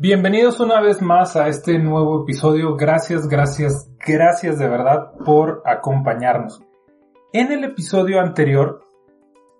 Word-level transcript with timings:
Bienvenidos 0.00 0.60
una 0.60 0.80
vez 0.80 1.02
más 1.02 1.34
a 1.34 1.48
este 1.48 1.76
nuevo 1.80 2.22
episodio. 2.22 2.76
Gracias, 2.76 3.26
gracias, 3.26 3.90
gracias 4.06 4.56
de 4.56 4.68
verdad 4.68 5.10
por 5.24 5.60
acompañarnos. 5.66 6.62
En 7.32 7.50
el 7.50 7.64
episodio 7.64 8.20
anterior 8.20 8.84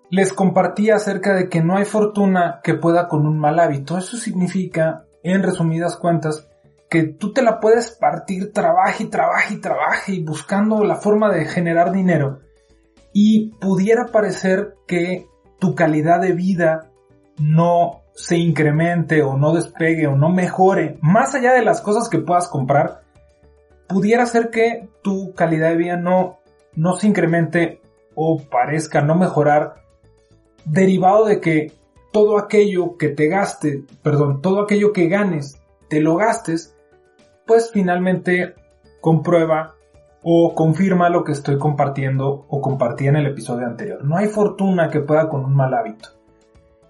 les 0.09 0.31
compartí 0.31 0.91
acerca 0.91 1.35
de 1.35 1.49
que 1.49 1.61
no 1.61 1.75
hay 1.75 1.83
fortuna 1.83 2.61
que 2.63 2.75
pueda 2.75 3.09
con 3.09 3.27
un 3.27 3.37
mal 3.37 3.59
hábito. 3.59 3.97
Eso 3.97 4.15
significa, 4.15 5.03
en 5.23 5.43
resumidas 5.43 5.97
cuentas, 5.97 6.47
que 6.89 7.03
tú 7.03 7.33
te 7.33 7.41
la 7.41 7.59
puedes 7.59 7.91
partir 7.91 8.53
trabaje 8.53 9.03
y 9.03 9.07
trabaje 9.07 9.55
y 9.55 9.59
trabaje 9.59 10.13
y 10.13 10.23
buscando 10.23 10.85
la 10.85 10.95
forma 10.95 11.29
de 11.33 11.47
generar 11.47 11.91
dinero 11.91 12.39
y 13.11 13.49
pudiera 13.59 14.05
parecer 14.05 14.75
que 14.87 15.27
tu 15.59 15.75
calidad 15.75 16.21
de 16.21 16.31
vida 16.31 16.91
no 17.37 18.03
se 18.19 18.37
incremente 18.37 19.23
o 19.23 19.37
no 19.37 19.53
despegue 19.53 20.05
o 20.05 20.17
no 20.17 20.27
mejore, 20.27 20.97
más 20.99 21.35
allá 21.35 21.53
de 21.53 21.63
las 21.63 21.79
cosas 21.79 22.09
que 22.09 22.19
puedas 22.19 22.49
comprar, 22.49 23.03
pudiera 23.87 24.25
ser 24.25 24.49
que 24.49 24.89
tu 25.01 25.33
calidad 25.33 25.69
de 25.69 25.77
vida 25.77 25.95
no, 25.95 26.39
no 26.75 26.97
se 26.97 27.07
incremente 27.07 27.81
o 28.15 28.37
parezca 28.37 28.99
no 28.99 29.15
mejorar 29.15 29.75
derivado 30.65 31.27
de 31.27 31.39
que 31.39 31.71
todo 32.11 32.37
aquello 32.37 32.97
que 32.97 33.07
te 33.07 33.27
gaste, 33.29 33.85
perdón, 34.03 34.41
todo 34.41 34.63
aquello 34.63 34.91
que 34.91 35.07
ganes, 35.07 35.57
te 35.87 36.01
lo 36.01 36.17
gastes, 36.17 36.75
pues 37.47 37.71
finalmente 37.71 38.53
comprueba 38.99 39.75
o 40.23 40.53
confirma 40.53 41.07
lo 41.07 41.23
que 41.23 41.31
estoy 41.31 41.57
compartiendo 41.57 42.45
o 42.49 42.59
compartí 42.59 43.07
en 43.07 43.15
el 43.15 43.27
episodio 43.27 43.65
anterior. 43.65 44.03
No 44.03 44.17
hay 44.17 44.27
fortuna 44.27 44.89
que 44.89 44.99
pueda 44.99 45.29
con 45.29 45.45
un 45.45 45.55
mal 45.55 45.73
hábito 45.73 46.18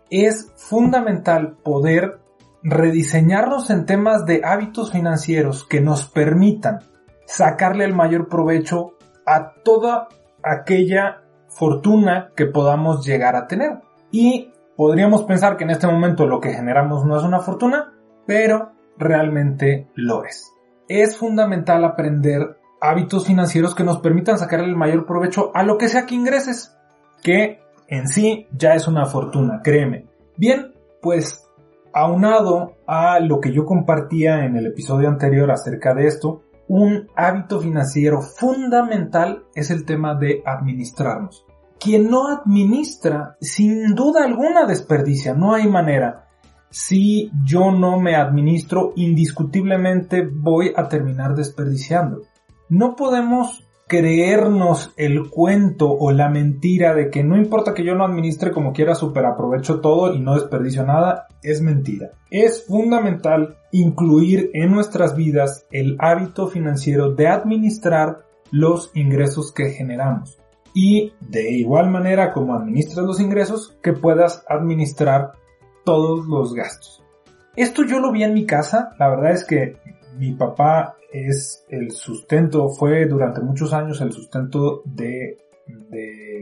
es 0.10 0.52
fundamental 0.56 1.58
poder 1.64 2.20
rediseñarnos 2.64 3.70
en 3.70 3.86
temas 3.86 4.26
de 4.26 4.42
hábitos 4.44 4.92
financieros 4.92 5.66
que 5.66 5.82
nos 5.82 6.06
permitan 6.06 6.80
sacarle 7.26 7.86
el 7.86 7.96
mayor 7.96 8.28
provecho 8.28 8.94
a 9.26 9.54
toda 9.64 10.08
aquella 10.44 11.22
fortuna 11.48 12.32
que 12.36 12.46
podamos 12.46 13.06
llegar 13.06 13.36
a 13.36 13.48
tener. 13.48 13.80
Y 14.12 14.52
podríamos 14.76 15.24
pensar 15.24 15.58
que 15.58 15.64
en 15.64 15.72
este 15.72 15.88
momento 15.88 16.26
lo 16.26 16.40
que 16.40 16.54
generamos 16.54 17.06
no 17.06 17.18
es 17.18 17.24
una 17.24 17.40
fortuna, 17.40 17.94
pero 18.26 18.72
realmente 18.98 19.90
lo 19.96 20.26
es. 20.26 20.52
Es 20.88 21.18
fundamental 21.18 21.86
aprender 21.86 22.58
hábitos 22.82 23.28
financieros 23.28 23.76
que 23.76 23.84
nos 23.84 24.00
permitan 24.00 24.38
sacarle 24.40 24.68
el 24.68 24.76
mayor 24.76 25.06
provecho 25.06 25.52
a 25.54 25.64
lo 25.64 25.78
que 25.78 25.88
sea 25.88 26.06
que 26.06 26.16
ingreses, 26.16 26.76
que 27.22 27.60
en 27.90 28.08
sí 28.08 28.48
ya 28.56 28.76
es 28.76 28.88
una 28.88 29.06
fortuna, 29.06 29.62
créeme. 29.64 30.06
Bien, 30.38 30.74
pues 31.02 31.50
aunado 31.94 32.78
a 32.88 33.20
lo 33.20 33.40
que 33.40 33.52
yo 33.52 33.66
compartía 33.66 34.46
en 34.46 34.56
el 34.56 34.68
episodio 34.68 35.10
anterior 35.10 35.52
acerca 35.52 35.94
de 35.94 36.08
esto, 36.08 36.44
un 36.68 37.08
hábito 37.16 37.60
financiero 37.60 38.22
fundamental 38.22 39.44
es 39.56 39.72
el 39.72 39.86
tema 39.86 40.16
de 40.16 40.44
administrarnos. 40.46 41.46
Quien 41.80 42.12
no 42.12 42.28
administra, 42.28 43.38
sin 43.42 43.96
duda 43.96 44.24
alguna 44.24 44.66
desperdicia, 44.66 45.34
no 45.34 45.56
hay 45.56 45.68
manera. 45.68 46.28
Si 46.70 47.32
yo 47.44 47.72
no 47.72 48.00
me 48.00 48.16
administro, 48.16 48.94
indiscutiblemente 48.96 50.30
voy 50.32 50.74
a 50.76 50.88
terminar 50.88 51.36
desperdiciando. 51.36 52.22
No 52.70 52.96
podemos 52.96 53.68
creernos 53.90 54.94
el 54.98 55.32
cuento 55.32 55.92
o 55.92 56.12
la 56.12 56.30
mentira 56.30 56.94
de 56.94 57.10
que 57.10 57.24
no 57.24 57.36
importa 57.36 57.74
que 57.74 57.84
yo 57.84 57.96
no 57.96 58.06
administre 58.06 58.52
como 58.52 58.72
quiera, 58.72 58.94
super 58.94 59.26
aprovecho 59.26 59.82
todo 59.82 60.14
y 60.14 60.20
no 60.20 60.36
desperdicio 60.36 60.86
nada, 60.86 61.28
es 61.42 61.60
mentira. 61.60 62.12
Es 62.30 62.68
fundamental 62.68 63.58
incluir 63.72 64.52
en 64.54 64.72
nuestras 64.72 65.16
vidas 65.16 65.66
el 65.72 65.98
hábito 65.98 66.48
financiero 66.48 67.16
de 67.16 67.30
administrar 67.30 68.26
los 68.52 68.92
ingresos 68.94 69.52
que 69.52 69.72
generamos. 69.72 70.38
Y 70.76 71.14
de 71.20 71.52
igual 71.52 71.90
manera 71.90 72.32
como 72.32 72.54
administras 72.54 73.04
los 73.04 73.20
ingresos, 73.20 73.76
que 73.82 73.94
puedas 73.94 74.46
administrar 74.48 75.32
todos 75.84 76.28
los 76.28 76.54
gastos. 76.54 77.04
Esto 77.56 77.84
yo 77.84 78.00
lo 78.00 78.12
vi 78.12 78.24
en 78.24 78.36
mi 78.36 78.46
casa, 78.46 78.92
la 79.00 79.10
verdad 79.10 79.32
es 79.32 79.46
que 79.46 79.78
mi 80.20 80.34
papá 80.34 80.98
es 81.12 81.66
el 81.70 81.92
sustento, 81.92 82.70
fue 82.70 83.08
durante 83.08 83.42
muchos 83.42 83.74
años 83.74 84.02
el 84.02 84.12
sustento 84.12 84.82
de, 84.86 85.38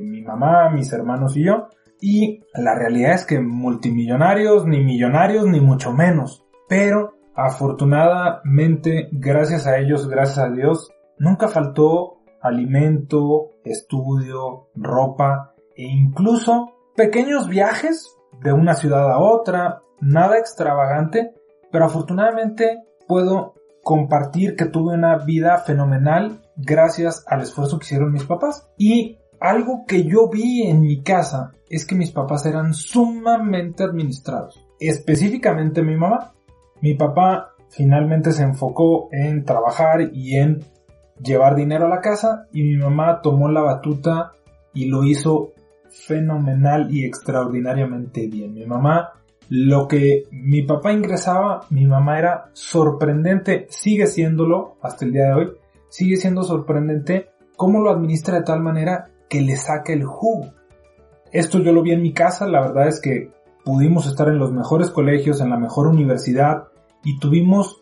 mi 0.01 0.21
mamá, 0.21 0.69
mis 0.71 0.91
hermanos 0.91 1.37
y 1.37 1.45
yo. 1.45 1.67
Y 2.01 2.43
la 2.53 2.75
realidad 2.75 3.13
es 3.13 3.25
que 3.25 3.39
multimillonarios, 3.39 4.65
ni 4.65 4.83
millonarios, 4.83 5.45
ni 5.45 5.59
mucho 5.59 5.91
menos. 5.93 6.43
Pero 6.67 7.13
afortunadamente, 7.35 9.09
gracias 9.11 9.67
a 9.67 9.77
ellos, 9.77 10.07
gracias 10.07 10.39
a 10.39 10.49
Dios, 10.49 10.89
nunca 11.17 11.47
faltó 11.47 12.17
alimento, 12.41 13.51
estudio, 13.63 14.69
ropa 14.75 15.53
e 15.75 15.83
incluso 15.83 16.73
pequeños 16.95 17.47
viajes 17.47 18.15
de 18.41 18.53
una 18.53 18.73
ciudad 18.73 19.11
a 19.11 19.19
otra, 19.19 19.81
nada 19.99 20.37
extravagante, 20.37 21.33
pero 21.71 21.85
afortunadamente 21.85 22.83
puedo 23.07 23.56
compartir 23.87 24.57
que 24.57 24.65
tuve 24.65 24.95
una 24.95 25.15
vida 25.19 25.59
fenomenal 25.59 26.41
gracias 26.57 27.23
al 27.25 27.39
esfuerzo 27.39 27.79
que 27.79 27.85
hicieron 27.85 28.11
mis 28.11 28.25
papás. 28.25 28.69
Y 28.77 29.17
algo 29.39 29.85
que 29.87 30.03
yo 30.03 30.27
vi 30.29 30.63
en 30.63 30.81
mi 30.81 31.03
casa 31.03 31.53
es 31.69 31.85
que 31.85 31.95
mis 31.95 32.11
papás 32.11 32.45
eran 32.45 32.73
sumamente 32.73 33.85
administrados. 33.85 34.61
Específicamente 34.81 35.83
mi 35.83 35.95
mamá. 35.95 36.33
Mi 36.81 36.95
papá 36.95 37.53
finalmente 37.69 38.33
se 38.33 38.43
enfocó 38.43 39.07
en 39.13 39.45
trabajar 39.45 40.09
y 40.11 40.35
en 40.35 40.65
llevar 41.23 41.55
dinero 41.55 41.85
a 41.85 41.89
la 41.89 42.01
casa 42.01 42.47
y 42.51 42.63
mi 42.63 42.75
mamá 42.75 43.21
tomó 43.21 43.47
la 43.47 43.61
batuta 43.61 44.33
y 44.73 44.87
lo 44.87 45.05
hizo 45.05 45.53
fenomenal 45.89 46.93
y 46.93 47.05
extraordinariamente 47.05 48.27
bien. 48.27 48.53
Mi 48.53 48.65
mamá 48.65 49.13
lo 49.49 49.87
que 49.87 50.25
mi 50.31 50.63
papá 50.63 50.91
ingresaba, 50.91 51.61
mi 51.69 51.85
mamá 51.85 52.19
era 52.19 52.49
sorprendente, 52.53 53.67
sigue 53.69 54.07
siéndolo 54.07 54.75
hasta 54.81 55.05
el 55.05 55.13
día 55.13 55.27
de 55.27 55.33
hoy, 55.33 55.51
sigue 55.89 56.17
siendo 56.17 56.43
sorprendente 56.43 57.29
cómo 57.55 57.79
lo 57.79 57.89
administra 57.89 58.35
de 58.35 58.43
tal 58.43 58.61
manera 58.61 59.09
que 59.29 59.41
le 59.41 59.55
saca 59.55 59.93
el 59.93 60.05
jugo. 60.05 60.51
Esto 61.31 61.59
yo 61.59 61.71
lo 61.71 61.81
vi 61.81 61.91
en 61.91 62.01
mi 62.01 62.13
casa, 62.13 62.47
la 62.47 62.61
verdad 62.61 62.87
es 62.87 63.01
que 63.01 63.31
pudimos 63.63 64.07
estar 64.07 64.27
en 64.29 64.39
los 64.39 64.51
mejores 64.51 64.89
colegios, 64.89 65.41
en 65.41 65.49
la 65.49 65.57
mejor 65.57 65.87
universidad 65.87 66.67
y 67.03 67.19
tuvimos 67.19 67.81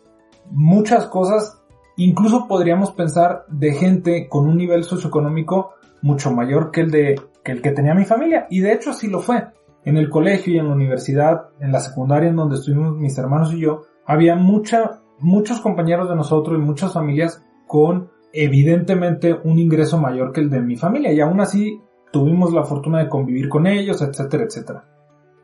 muchas 0.50 1.06
cosas, 1.06 1.60
incluso 1.96 2.46
podríamos 2.48 2.92
pensar 2.92 3.44
de 3.48 3.72
gente 3.72 4.28
con 4.28 4.48
un 4.48 4.56
nivel 4.56 4.84
socioeconómico 4.84 5.74
mucho 6.02 6.30
mayor 6.32 6.70
que 6.70 6.82
el 6.82 6.90
de 6.90 7.20
que 7.42 7.52
el 7.52 7.62
que 7.62 7.70
tenía 7.70 7.94
mi 7.94 8.04
familia 8.04 8.46
y 8.50 8.60
de 8.60 8.72
hecho 8.72 8.90
así 8.90 9.08
lo 9.08 9.20
fue 9.20 9.44
en 9.86 9.96
el 9.96 10.10
colegio 10.10 10.52
y 10.52 10.58
en 10.58 10.66
la 10.66 10.74
universidad, 10.74 11.50
en 11.60 11.70
la 11.70 11.80
secundaria 11.80 12.28
en 12.28 12.36
donde 12.36 12.56
estuvimos 12.56 12.96
mis 12.96 13.16
hermanos 13.16 13.54
y 13.54 13.60
yo, 13.60 13.82
había 14.04 14.34
mucha, 14.34 15.00
muchos 15.20 15.60
compañeros 15.60 16.08
de 16.08 16.16
nosotros 16.16 16.58
y 16.58 16.60
muchas 16.62 16.92
familias 16.92 17.42
con 17.68 18.10
evidentemente 18.32 19.32
un 19.44 19.60
ingreso 19.60 19.98
mayor 19.98 20.32
que 20.32 20.40
el 20.40 20.50
de 20.50 20.60
mi 20.60 20.76
familia 20.76 21.12
y 21.12 21.20
aún 21.20 21.40
así 21.40 21.80
tuvimos 22.12 22.52
la 22.52 22.64
fortuna 22.64 22.98
de 22.98 23.08
convivir 23.08 23.48
con 23.48 23.68
ellos, 23.68 24.02
etcétera, 24.02 24.44
etcétera. 24.44 24.84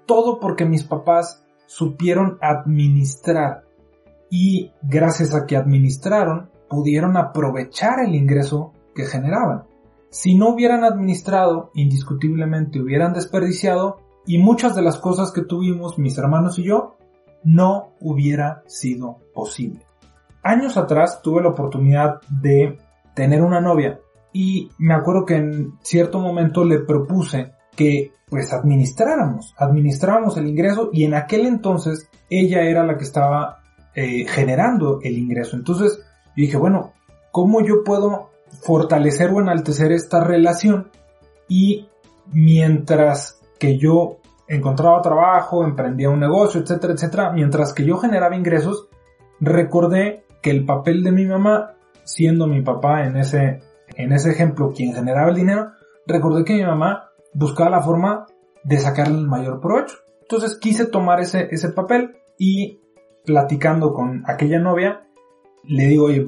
Todo 0.06 0.40
porque 0.40 0.64
mis 0.64 0.82
papás 0.82 1.46
supieron 1.66 2.38
administrar 2.40 3.62
y 4.28 4.72
gracias 4.82 5.34
a 5.36 5.46
que 5.46 5.56
administraron 5.56 6.50
pudieron 6.68 7.16
aprovechar 7.16 8.00
el 8.04 8.16
ingreso 8.16 8.72
que 8.92 9.04
generaban. 9.04 9.64
Si 10.10 10.36
no 10.36 10.48
hubieran 10.50 10.84
administrado, 10.84 11.70
indiscutiblemente 11.74 12.80
hubieran 12.80 13.12
desperdiciado 13.12 14.01
y 14.26 14.38
muchas 14.38 14.74
de 14.74 14.82
las 14.82 14.98
cosas 14.98 15.32
que 15.32 15.42
tuvimos 15.42 15.98
mis 15.98 16.16
hermanos 16.19 16.58
y 16.58 16.64
yo 16.64 16.96
no 17.44 17.92
hubiera 18.00 18.62
sido 18.66 19.19
posible. 19.34 19.84
Años 20.42 20.76
atrás 20.76 21.20
tuve 21.22 21.42
la 21.42 21.50
oportunidad 21.50 22.20
de 22.28 22.78
tener 23.14 23.42
una 23.42 23.60
novia 23.60 24.00
y 24.32 24.70
me 24.78 24.94
acuerdo 24.94 25.24
que 25.24 25.36
en 25.36 25.72
cierto 25.82 26.19
momento 26.19 26.64
le 26.64 26.80
propuse 26.80 27.52
que 27.76 28.12
pues 28.28 28.52
administráramos, 28.52 29.54
administráramos 29.58 30.36
el 30.36 30.46
ingreso 30.46 30.90
y 30.92 31.04
en 31.04 31.14
aquel 31.14 31.46
entonces 31.46 32.08
ella 32.30 32.62
era 32.62 32.84
la 32.84 32.96
que 32.96 33.04
estaba 33.04 33.60
eh, 33.94 34.24
generando 34.26 35.00
el 35.02 35.19
ingreso. 35.19 35.56
Entonces 35.56 35.98
yo 36.28 36.42
dije, 36.42 36.56
bueno, 36.56 36.92
¿cómo 37.30 37.60
yo 37.60 37.84
puedo 37.84 38.30
fortalecer 38.62 39.30
o 39.30 39.40
enaltecer 39.40 39.92
esta 39.92 40.24
relación? 40.24 40.90
Y 41.48 41.88
mientras 42.32 43.41
que 43.62 43.78
yo 43.78 44.16
encontraba 44.48 45.00
trabajo, 45.02 45.64
emprendía 45.64 46.10
un 46.10 46.18
negocio, 46.18 46.60
etcétera, 46.60 46.94
etcétera, 46.94 47.30
mientras 47.30 47.72
que 47.72 47.84
yo 47.84 47.96
generaba 47.96 48.34
ingresos, 48.34 48.88
recordé 49.38 50.24
que 50.42 50.50
el 50.50 50.66
papel 50.66 51.04
de 51.04 51.12
mi 51.12 51.26
mamá, 51.26 51.76
siendo 52.02 52.48
mi 52.48 52.60
papá 52.60 53.04
en 53.04 53.16
ese, 53.16 53.60
en 53.94 54.10
ese 54.10 54.32
ejemplo 54.32 54.72
quien 54.74 54.92
generaba 54.92 55.28
el 55.28 55.36
dinero, 55.36 55.68
recordé 56.08 56.42
que 56.42 56.54
mi 56.54 56.64
mamá 56.64 57.10
buscaba 57.34 57.70
la 57.70 57.82
forma 57.82 58.26
de 58.64 58.78
sacarle 58.78 59.18
el 59.18 59.28
mayor 59.28 59.60
provecho. 59.60 59.94
Entonces 60.22 60.58
quise 60.58 60.86
tomar 60.86 61.20
ese, 61.20 61.46
ese 61.52 61.68
papel 61.68 62.16
y 62.36 62.80
platicando 63.24 63.92
con 63.92 64.24
aquella 64.26 64.58
novia, 64.58 65.06
le 65.62 65.86
digo, 65.86 66.06
oye, 66.06 66.26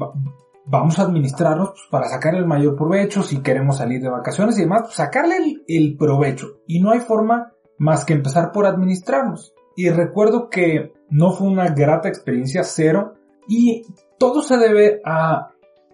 vamos 0.67 0.99
a 0.99 1.03
administrarnos 1.03 1.71
pues, 1.71 1.83
para 1.91 2.09
sacar 2.09 2.35
el 2.35 2.47
mayor 2.47 2.77
provecho, 2.77 3.23
si 3.23 3.43
queremos 3.43 3.79
salir 3.79 4.01
de 4.01 4.09
vacaciones 4.09 4.59
y 4.59 4.63
demás, 4.63 4.83
pues, 4.85 4.95
sacarle 4.95 5.37
el, 5.67 5.97
provecho. 5.97 6.61
Y 6.67 6.81
no 6.81 6.91
hay 6.91 7.01
forma 7.01 7.53
más 7.79 8.05
que 8.05 8.15
empezar 8.15 8.53
por 8.53 8.67
administrarnos. 8.67 9.55
Y 9.77 9.91
recuerdo 9.91 10.49
que 10.49 10.93
no 11.11 11.33
fue 11.33 11.49
una 11.49 11.69
grata 11.71 12.09
experiencia, 12.09 12.63
cero, 12.65 13.15
y 13.49 13.83
todo 14.19 14.43
se 14.43 14.57
debe 14.57 15.01
a 15.05 15.51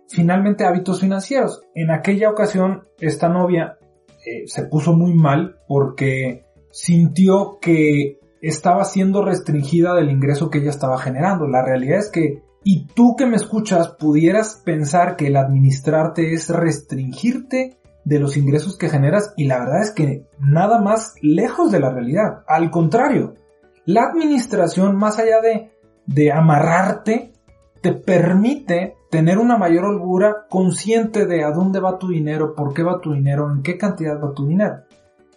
finalmente 0.08 0.64
hábitos 0.64 1.00
financieros. 1.00 1.62
En 1.74 1.90
aquella 1.90 2.30
ocasión, 2.30 2.84
esta 2.98 3.28
novia 3.28 3.78
eh, 4.26 4.46
se 4.46 4.64
puso 4.64 4.92
muy 4.92 5.14
mal 5.14 5.56
porque 5.66 6.44
sintió 6.70 7.58
que 7.60 8.18
estaba 8.40 8.84
siendo 8.84 9.24
restringida 9.24 9.94
del 9.94 10.10
ingreso 10.10 10.50
que 10.50 10.58
ella 10.58 10.70
estaba 10.70 10.98
generando. 10.98 11.46
La 11.46 11.64
realidad 11.64 11.98
es 11.98 12.10
que, 12.10 12.42
y 12.62 12.86
tú 12.86 13.16
que 13.16 13.26
me 13.26 13.36
escuchas, 13.36 13.88
pudieras 13.88 14.60
pensar 14.64 15.16
que 15.16 15.28
el 15.28 15.36
administrarte 15.36 16.32
es 16.34 16.50
restringirte 16.50 17.78
de 18.04 18.18
los 18.18 18.36
ingresos 18.36 18.76
que 18.76 18.88
generas 18.88 19.32
y 19.36 19.44
la 19.44 19.58
verdad 19.58 19.82
es 19.82 19.92
que 19.92 20.26
nada 20.38 20.80
más 20.80 21.14
lejos 21.22 21.70
de 21.72 21.80
la 21.80 21.90
realidad. 21.90 22.42
Al 22.46 22.70
contrario, 22.70 23.34
la 23.86 24.04
administración, 24.04 24.96
más 24.96 25.18
allá 25.18 25.40
de, 25.40 25.70
de 26.06 26.32
amarrarte, 26.32 27.32
te 27.80 27.92
permite 27.92 28.94
tener 29.10 29.38
una 29.38 29.56
mayor 29.56 29.86
holgura 29.86 30.46
consciente 30.48 31.26
de 31.26 31.44
a 31.44 31.50
dónde 31.50 31.80
va 31.80 31.98
tu 31.98 32.08
dinero, 32.08 32.54
por 32.54 32.74
qué 32.74 32.82
va 32.82 33.00
tu 33.00 33.12
dinero, 33.12 33.50
en 33.50 33.62
qué 33.62 33.78
cantidad 33.78 34.20
va 34.22 34.34
tu 34.34 34.46
dinero. 34.46 34.82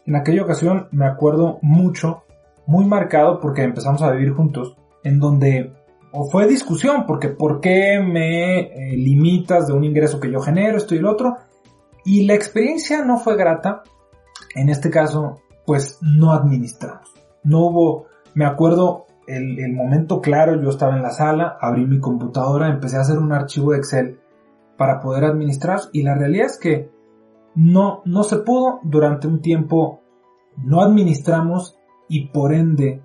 En 0.05 0.15
aquella 0.15 0.43
ocasión 0.43 0.87
me 0.91 1.05
acuerdo 1.05 1.59
mucho, 1.61 2.23
muy 2.65 2.85
marcado 2.85 3.39
porque 3.39 3.63
empezamos 3.63 4.01
a 4.01 4.11
vivir 4.11 4.33
juntos, 4.33 4.75
en 5.03 5.19
donde 5.19 5.73
o 6.13 6.29
fue 6.29 6.47
discusión, 6.47 7.05
porque 7.07 7.29
¿por 7.29 7.59
qué 7.59 7.99
me 7.99 8.59
eh, 8.59 8.95
limitas 8.95 9.67
de 9.67 9.73
un 9.73 9.83
ingreso 9.83 10.19
que 10.19 10.31
yo 10.31 10.39
genero, 10.39 10.77
esto 10.77 10.93
y 10.93 10.99
el 10.99 11.07
otro? 11.07 11.37
Y 12.05 12.25
la 12.25 12.35
experiencia 12.35 13.03
no 13.03 13.17
fue 13.17 13.35
grata, 13.35 13.81
en 14.55 14.69
este 14.69 14.91
caso, 14.91 15.41
pues 15.65 15.97
no 16.01 16.31
administramos. 16.31 17.11
No 17.43 17.65
hubo, 17.65 18.05
me 18.35 18.45
acuerdo 18.45 19.07
el, 19.27 19.73
momento 19.73 20.21
claro, 20.21 20.61
yo 20.61 20.69
estaba 20.69 20.95
en 20.95 21.01
la 21.01 21.09
sala, 21.09 21.57
abrí 21.59 21.85
mi 21.85 21.99
computadora, 21.99 22.69
empecé 22.69 22.97
a 22.97 23.01
hacer 23.01 23.17
un 23.17 23.31
archivo 23.31 23.71
de 23.71 23.79
Excel 23.79 24.19
para 24.77 24.99
poder 24.99 25.25
administrar 25.25 25.79
y 25.93 26.03
la 26.03 26.15
realidad 26.15 26.47
es 26.47 26.59
que 26.59 26.91
no, 27.55 28.01
no 28.05 28.23
se 28.23 28.37
pudo 28.37 28.79
durante 28.83 29.27
un 29.27 29.41
tiempo, 29.41 30.01
no 30.57 30.81
administramos 30.81 31.77
y 32.07 32.27
por 32.27 32.53
ende 32.53 33.01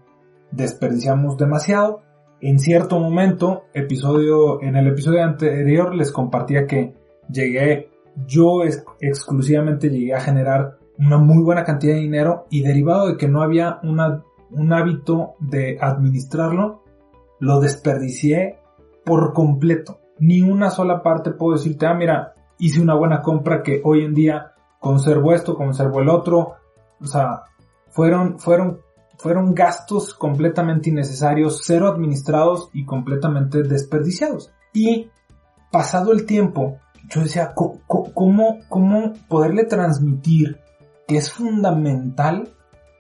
desperdiciamos 0.51 1.37
demasiado. 1.37 2.03
En 2.41 2.59
cierto 2.59 2.99
momento, 3.01 3.65
episodio, 3.75 4.63
en 4.63 4.77
el 4.77 4.87
episodio 4.89 5.25
anterior 5.25 5.95
les 5.95 6.13
compartía 6.13 6.67
que 6.67 6.95
llegué, 7.31 7.91
yo 8.27 8.63
exclusivamente 9.01 9.91
llegué 9.91 10.15
a 10.15 10.21
generar 10.21 10.79
una 10.99 11.19
muy 11.19 11.43
buena 11.43 11.65
cantidad 11.65 11.95
de 11.95 12.01
dinero 12.01 12.47
y 12.51 12.63
derivado 12.63 13.09
de 13.09 13.17
que 13.17 13.29
no 13.29 13.43
había 13.43 13.79
una 13.83 14.25
un 14.51 14.73
hábito 14.73 15.35
de 15.41 15.79
administrarlo, 15.81 16.83
lo 17.39 17.61
desperdicié 17.61 18.59
por 19.05 19.33
completo. 19.33 20.01
Ni 20.19 20.43
una 20.43 20.71
sola 20.71 21.03
parte 21.03 21.31
puedo 21.31 21.57
decirte, 21.57 21.87
ah, 21.87 21.95
mira, 21.95 22.35
hice 22.59 22.81
una 22.81 22.95
buena 22.95 23.23
compra 23.23 23.63
que 23.63 23.81
hoy 23.85 24.05
en 24.05 24.15
día 24.15 24.53
conservo 24.81 25.33
esto, 25.33 25.55
conservo 25.55 26.01
el 26.01 26.09
otro. 26.09 26.55
O 27.01 27.07
sea, 27.07 27.43
fueron, 27.89 28.39
fueron, 28.39 28.81
fueron 29.19 29.55
gastos 29.55 30.15
completamente 30.15 30.91
innecesarios, 30.91 31.61
cero 31.65 31.89
administrados 31.89 32.71
y 32.73 32.85
completamente 32.85 33.63
desperdiciados. 33.63 34.51
Y 34.73 35.11
pasado 35.71 36.13
el 36.13 36.25
tiempo, 36.25 36.79
yo 37.11 37.23
decía, 37.23 37.53
¿cómo, 37.55 38.59
cómo 38.69 39.13
poderle 39.29 39.65
transmitir 39.65 40.59
que 41.07 41.17
es 41.17 41.33
fundamental 41.33 42.49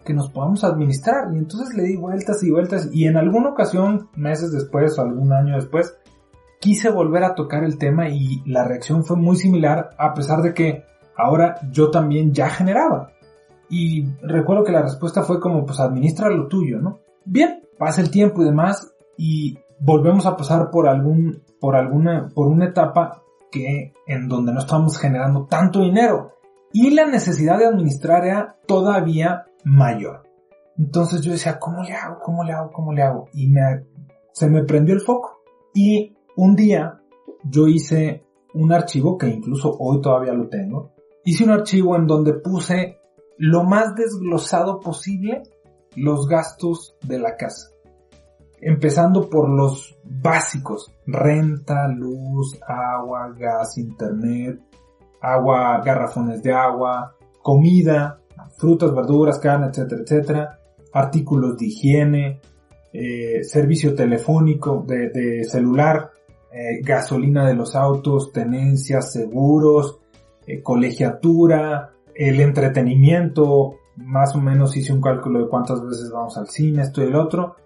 que 0.08 0.14
nos 0.14 0.30
podamos 0.30 0.64
administrar. 0.64 1.28
Y 1.34 1.36
entonces 1.36 1.76
le 1.76 1.82
di 1.82 1.96
vueltas 1.96 2.42
y 2.42 2.50
vueltas 2.50 2.88
y 2.92 3.04
en 3.06 3.18
alguna 3.18 3.50
ocasión, 3.50 4.08
meses 4.16 4.50
después 4.50 4.98
o 4.98 5.02
algún 5.02 5.34
año 5.34 5.56
después, 5.56 5.94
quise 6.60 6.90
volver 6.90 7.24
a 7.24 7.34
tocar 7.34 7.62
el 7.62 7.76
tema 7.76 8.08
y 8.08 8.42
la 8.46 8.64
reacción 8.64 9.04
fue 9.04 9.18
muy 9.18 9.36
similar 9.36 9.90
a 9.98 10.14
pesar 10.14 10.40
de 10.40 10.54
que 10.54 10.84
ahora 11.14 11.56
yo 11.70 11.90
también 11.90 12.32
ya 12.32 12.48
generaba. 12.48 13.10
Y 13.70 14.06
recuerdo 14.22 14.64
que 14.64 14.72
la 14.72 14.82
respuesta 14.82 15.22
fue 15.22 15.40
como, 15.40 15.64
pues 15.64 15.80
administra 15.80 16.30
lo 16.30 16.48
tuyo, 16.48 16.80
¿no? 16.80 17.00
Bien, 17.24 17.62
pasa 17.78 18.00
el 18.00 18.10
tiempo 18.10 18.42
y 18.42 18.46
demás 18.46 18.94
y 19.16 19.58
volvemos 19.80 20.26
a 20.26 20.36
pasar 20.36 20.70
por 20.70 20.88
algún, 20.88 21.42
por 21.60 21.76
alguna, 21.76 22.28
por 22.34 22.48
una 22.48 22.66
etapa 22.66 23.22
que, 23.50 23.92
en 24.06 24.28
donde 24.28 24.52
no 24.52 24.60
estamos 24.60 24.98
generando 24.98 25.46
tanto 25.46 25.80
dinero. 25.80 26.32
Y 26.72 26.90
la 26.90 27.06
necesidad 27.06 27.58
de 27.58 27.66
administrar 27.66 28.24
era 28.24 28.56
todavía 28.66 29.46
mayor. 29.64 30.22
Entonces 30.76 31.22
yo 31.22 31.32
decía, 31.32 31.58
¿cómo 31.58 31.82
le 31.82 31.92
hago? 31.94 32.18
¿Cómo 32.20 32.44
le 32.44 32.52
hago? 32.52 32.70
¿Cómo 32.72 32.92
le 32.92 33.02
hago? 33.02 33.28
Y 33.32 33.48
me, 33.48 33.60
se 34.32 34.48
me 34.48 34.64
prendió 34.64 34.94
el 34.94 35.00
foco. 35.00 35.42
Y 35.74 36.16
un 36.36 36.54
día 36.54 37.00
yo 37.44 37.66
hice 37.66 38.24
un 38.54 38.72
archivo 38.72 39.18
que 39.18 39.28
incluso 39.28 39.76
hoy 39.78 40.00
todavía 40.00 40.32
lo 40.32 40.48
tengo. 40.48 40.92
Hice 41.24 41.44
un 41.44 41.50
archivo 41.50 41.96
en 41.96 42.06
donde 42.06 42.34
puse 42.34 42.97
lo 43.38 43.64
más 43.64 43.94
desglosado 43.94 44.80
posible 44.80 45.42
los 45.96 46.28
gastos 46.28 46.96
de 47.02 47.18
la 47.18 47.36
casa. 47.36 47.70
Empezando 48.60 49.30
por 49.30 49.48
los 49.48 49.96
básicos, 50.04 50.92
renta, 51.06 51.88
luz, 51.88 52.58
agua, 52.66 53.32
gas, 53.38 53.78
internet, 53.78 54.60
agua, 55.20 55.80
garrafones 55.84 56.42
de 56.42 56.52
agua, 56.52 57.14
comida, 57.40 58.20
frutas, 58.56 58.92
verduras, 58.92 59.38
carne, 59.38 59.68
etcétera, 59.68 60.02
etcétera, 60.02 60.58
artículos 60.92 61.56
de 61.56 61.66
higiene, 61.66 62.40
eh, 62.92 63.44
servicio 63.44 63.94
telefónico 63.94 64.84
de, 64.86 65.44
celular, 65.44 66.10
eh, 66.52 66.80
gasolina 66.82 67.46
de 67.46 67.54
los 67.54 67.76
autos, 67.76 68.32
tenencias, 68.32 69.12
seguros, 69.12 70.00
eh, 70.46 70.62
colegiatura, 70.62 71.92
el 72.18 72.40
entretenimiento, 72.40 73.76
más 73.96 74.34
o 74.34 74.40
menos 74.40 74.76
hice 74.76 74.92
un 74.92 75.00
cálculo 75.00 75.44
de 75.44 75.48
cuántas 75.48 75.80
veces 75.82 76.10
vamos 76.12 76.36
al 76.36 76.48
cine, 76.48 76.82
esto 76.82 77.00
y 77.00 77.06
el 77.06 77.14
otro, 77.14 77.56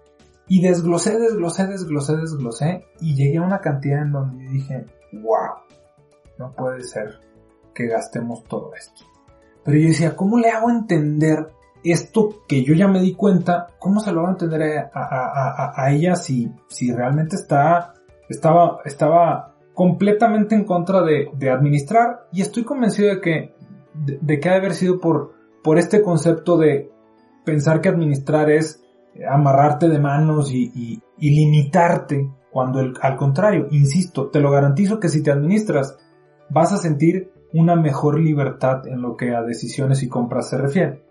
y 0.47 0.61
desglosé, 0.61 1.19
desglosé, 1.19 1.67
desglosé, 1.67 2.15
desglosé, 2.17 2.85
y 3.01 3.15
llegué 3.15 3.39
a 3.39 3.41
una 3.41 3.59
cantidad 3.59 4.03
en 4.03 4.11
donde 4.11 4.47
dije, 4.47 4.85
wow, 5.13 5.55
no 6.37 6.53
puede 6.53 6.83
ser 6.83 7.19
que 7.73 7.87
gastemos 7.87 8.43
todo 8.43 8.71
esto. 8.75 9.05
Pero 9.65 9.77
yo 9.77 9.87
decía, 9.87 10.15
¿cómo 10.15 10.37
le 10.37 10.49
hago 10.49 10.69
entender 10.69 11.47
esto 11.83 12.43
que 12.47 12.63
yo 12.63 12.75
ya 12.75 12.87
me 12.87 13.01
di 13.01 13.15
cuenta? 13.15 13.67
¿Cómo 13.79 13.99
se 13.99 14.11
lo 14.11 14.21
hago 14.21 14.29
entender 14.29 14.89
a, 14.93 15.91
ella 15.91 16.15
si, 16.15 16.51
si 16.67 16.93
realmente 16.93 17.35
está, 17.37 17.93
estaba, 18.29 18.79
estaba 18.85 19.55
completamente 19.73 20.53
en 20.53 20.65
contra 20.65 21.01
de, 21.01 21.49
administrar? 21.49 22.27
Y 22.31 22.41
estoy 22.41 22.63
convencido 22.63 23.09
de 23.09 23.21
que, 23.21 23.52
de, 23.93 24.39
que 24.39 24.49
de 24.49 24.55
haber 24.55 24.73
sido 24.73 24.99
por, 24.99 25.33
por 25.63 25.77
este 25.77 26.01
concepto 26.01 26.57
de 26.57 26.91
pensar 27.45 27.81
que 27.81 27.89
administrar 27.89 28.49
es 28.49 28.83
amarrarte 29.29 29.87
de 29.87 29.99
manos 29.99 30.51
y, 30.51 31.01
limitarte, 31.17 32.29
cuando 32.51 32.79
al 33.01 33.15
contrario, 33.15 33.67
insisto, 33.71 34.29
te 34.29 34.39
lo 34.39 34.51
garantizo 34.51 34.99
que 34.99 35.09
si 35.09 35.23
te 35.23 35.31
administras, 35.31 35.97
vas 36.49 36.73
a 36.73 36.77
sentir 36.77 37.31
una 37.53 37.75
mejor 37.75 38.19
libertad 38.19 38.87
en 38.87 39.01
lo 39.01 39.15
que 39.15 39.35
a 39.35 39.43
decisiones 39.43 40.03
y 40.03 40.09
compras 40.09 40.49
se 40.49 40.57
refiere. 40.57 41.03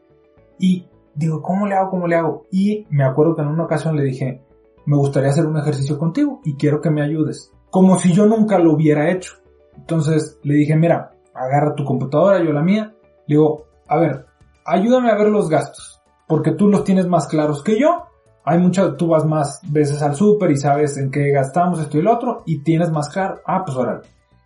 Y 0.59 0.87
digo, 1.15 1.43
¿cómo 1.43 1.67
le 1.67 1.75
hago? 1.75 1.91
¿Cómo 1.91 2.07
le 2.07 2.17
hago? 2.17 2.47
Y 2.51 2.87
me 2.91 3.05
acuerdo 3.05 3.37
que 3.37 3.43
en 3.43 3.49
una 3.49 3.65
ocasión 3.65 3.97
le 3.97 4.05
dije, 4.05 4.43
me 4.87 4.97
gustaría 4.97 5.31
hacer 5.31 5.47
un 5.47 5.57
ejercicio 5.57 5.99
contigo 5.99 6.41
y 6.45 6.57
quiero 6.57 6.81
que 6.81 6.91
me 6.91 7.03
ayudes. 7.03 7.53
Como 7.71 7.99
si 7.99 8.13
yo 8.13 8.27
nunca 8.27 8.59
lo 8.59 8.73
hubiera 8.73 9.11
hecho. 9.11 9.35
Entonces 9.77 10.39
le 10.43 10.55
dije, 10.55 10.77
mira, 10.77 11.12
agarra 11.35 11.75
tu 11.75 11.85
computadora, 11.85 12.43
yo 12.43 12.53
la 12.53 12.63
mía. 12.63 12.95
Le 13.27 13.37
digo, 13.37 13.67
a 13.89 13.97
ver, 13.97 14.27
ayúdame 14.65 15.11
a 15.11 15.17
ver 15.17 15.29
los 15.29 15.49
gastos, 15.49 16.03
porque 16.27 16.53
tú 16.53 16.69
los 16.69 16.85
tienes 16.85 17.07
más 17.07 17.27
claros 17.27 17.63
que 17.63 17.79
yo. 17.79 18.07
Hay 18.45 18.59
muchas, 18.59 18.97
tú 18.97 19.09
vas 19.09 19.25
más 19.25 19.61
veces 19.71 20.03
al 20.03 20.17
súper 20.17 20.51
y 20.51 20.57
sabes 20.57 20.97
en 20.97 21.11
qué 21.11 21.31
gastamos 21.31 21.79
esto 21.81 21.99
y 21.99 22.03
lo 22.03 22.13
otro 22.13 22.43
y 22.45 22.63
tienes 22.63 22.91
más 22.91 23.09
claro. 23.09 23.41
Ah, 23.47 23.63
pues 23.65 23.77
ahora. 23.77 24.01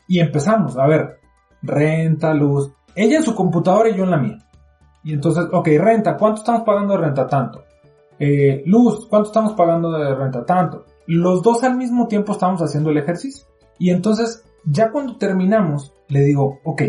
Y 0.06 0.20
empezamos, 0.20 0.76
a 0.76 0.86
ver, 0.86 1.18
renta, 1.62 2.34
luz. 2.34 2.70
Ella 2.94 3.18
en 3.18 3.22
su 3.22 3.34
computadora 3.34 3.88
y 3.88 3.96
yo 3.96 4.04
en 4.04 4.10
la 4.10 4.18
mía. 4.18 4.38
Y 5.02 5.12
entonces, 5.12 5.46
ok, 5.50 5.68
renta, 5.78 6.16
¿cuánto 6.16 6.40
estamos 6.40 6.62
pagando 6.62 6.94
de 6.94 7.00
renta? 7.00 7.26
Tanto. 7.26 7.64
Eh, 8.18 8.62
luz, 8.66 9.06
¿cuánto 9.08 9.28
estamos 9.28 9.52
pagando 9.52 9.90
de 9.92 10.14
renta? 10.14 10.44
Tanto. 10.44 10.84
Los 11.06 11.42
dos 11.42 11.62
al 11.62 11.76
mismo 11.76 12.08
tiempo 12.08 12.32
estamos 12.32 12.60
haciendo 12.60 12.90
el 12.90 12.98
ejercicio. 12.98 13.46
Y 13.78 13.90
entonces, 13.90 14.44
ya 14.66 14.90
cuando 14.90 15.16
terminamos, 15.16 15.94
le 16.08 16.20
digo, 16.20 16.58
ok, 16.64 16.82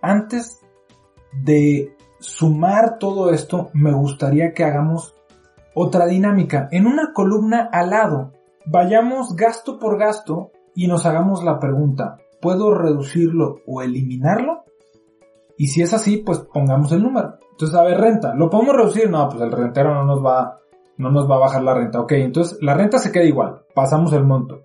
antes 0.00 0.60
de 1.42 1.94
sumar 2.18 2.98
todo 2.98 3.30
esto, 3.30 3.70
me 3.74 3.92
gustaría 3.92 4.52
que 4.52 4.64
hagamos 4.64 5.14
otra 5.74 6.06
dinámica. 6.06 6.68
En 6.70 6.86
una 6.86 7.12
columna 7.12 7.68
al 7.70 7.90
lado, 7.90 8.32
vayamos 8.64 9.36
gasto 9.36 9.78
por 9.78 9.98
gasto 9.98 10.52
y 10.74 10.86
nos 10.86 11.04
hagamos 11.06 11.44
la 11.44 11.58
pregunta, 11.58 12.18
¿puedo 12.40 12.74
reducirlo 12.74 13.56
o 13.66 13.82
eliminarlo? 13.82 14.64
Y 15.58 15.68
si 15.68 15.82
es 15.82 15.92
así, 15.92 16.18
pues 16.18 16.38
pongamos 16.38 16.92
el 16.92 17.02
número. 17.02 17.38
Entonces, 17.50 17.76
a 17.76 17.82
ver, 17.82 17.98
renta, 17.98 18.34
¿lo 18.34 18.50
podemos 18.50 18.76
reducir? 18.76 19.10
No, 19.10 19.28
pues 19.28 19.40
el 19.40 19.50
rentero 19.50 19.94
no 19.94 20.04
nos 20.04 20.24
va, 20.24 20.60
no 20.98 21.10
nos 21.10 21.28
va 21.30 21.36
a 21.36 21.40
bajar 21.40 21.62
la 21.62 21.74
renta. 21.74 22.00
Ok, 22.00 22.12
entonces 22.12 22.58
la 22.60 22.74
renta 22.74 22.98
se 22.98 23.10
queda 23.10 23.24
igual, 23.24 23.62
pasamos 23.74 24.12
el 24.12 24.24
monto. 24.24 24.60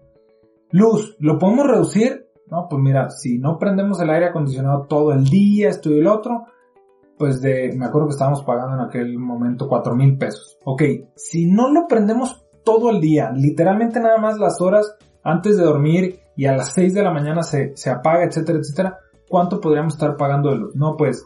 Luz, 0.71 1.15
¿lo 1.19 1.37
podemos 1.37 1.67
reducir? 1.67 2.20
No, 2.51 2.67
pues 2.70 2.81
mira, 2.81 3.10
si 3.10 3.39
no 3.39 3.58
prendemos 3.58 4.01
el 4.01 4.10
aire 4.10 4.27
acondicionado 4.27 4.86
todo 4.88 5.13
el 5.13 5.24
día, 5.24 5.70
esto 5.70 5.89
y 5.89 6.00
el 6.00 6.08
otro, 6.08 6.48
pues 7.17 7.41
de, 7.41 7.74
me 7.77 7.86
acuerdo 7.86 8.10
que 8.10 8.13
estábamos 8.13 8.43
pagando 8.43 8.75
en 8.75 8.81
aquel 8.81 9.17
momento 9.17 9.70
cuatro 9.70 9.96
mil 9.96 10.17
pesos. 10.17 10.58
Ok, 10.65 10.84
si 11.15 11.50
no 11.50 11.72
lo 11.72 11.88
prendemos 11.88 12.46
todo 12.65 12.89
el 12.89 13.00
día, 13.00 13.31
literalmente 13.31 14.01
nada 14.01 14.17
más 14.17 14.38
las 14.38 14.60
horas 14.60 14.98
antes 15.24 15.55
de 15.55 15.63
dormir 15.63 16.20
y 16.36 16.46
a 16.46 16.58
las 16.58 16.74
6 16.74 16.93
de 16.93 17.03
la 17.03 17.13
mañana 17.13 17.41
se, 17.41 17.72
se 17.75 17.89
apaga, 17.89 18.25
etcétera, 18.25 18.60
etcétera, 18.60 19.00
¿cuánto 19.29 19.62
podríamos 19.62 19.93
estar 19.93 20.17
pagando 20.17 20.50
de 20.50 20.58
luz? 20.58 20.75
No, 20.75 20.98
pues, 20.98 21.25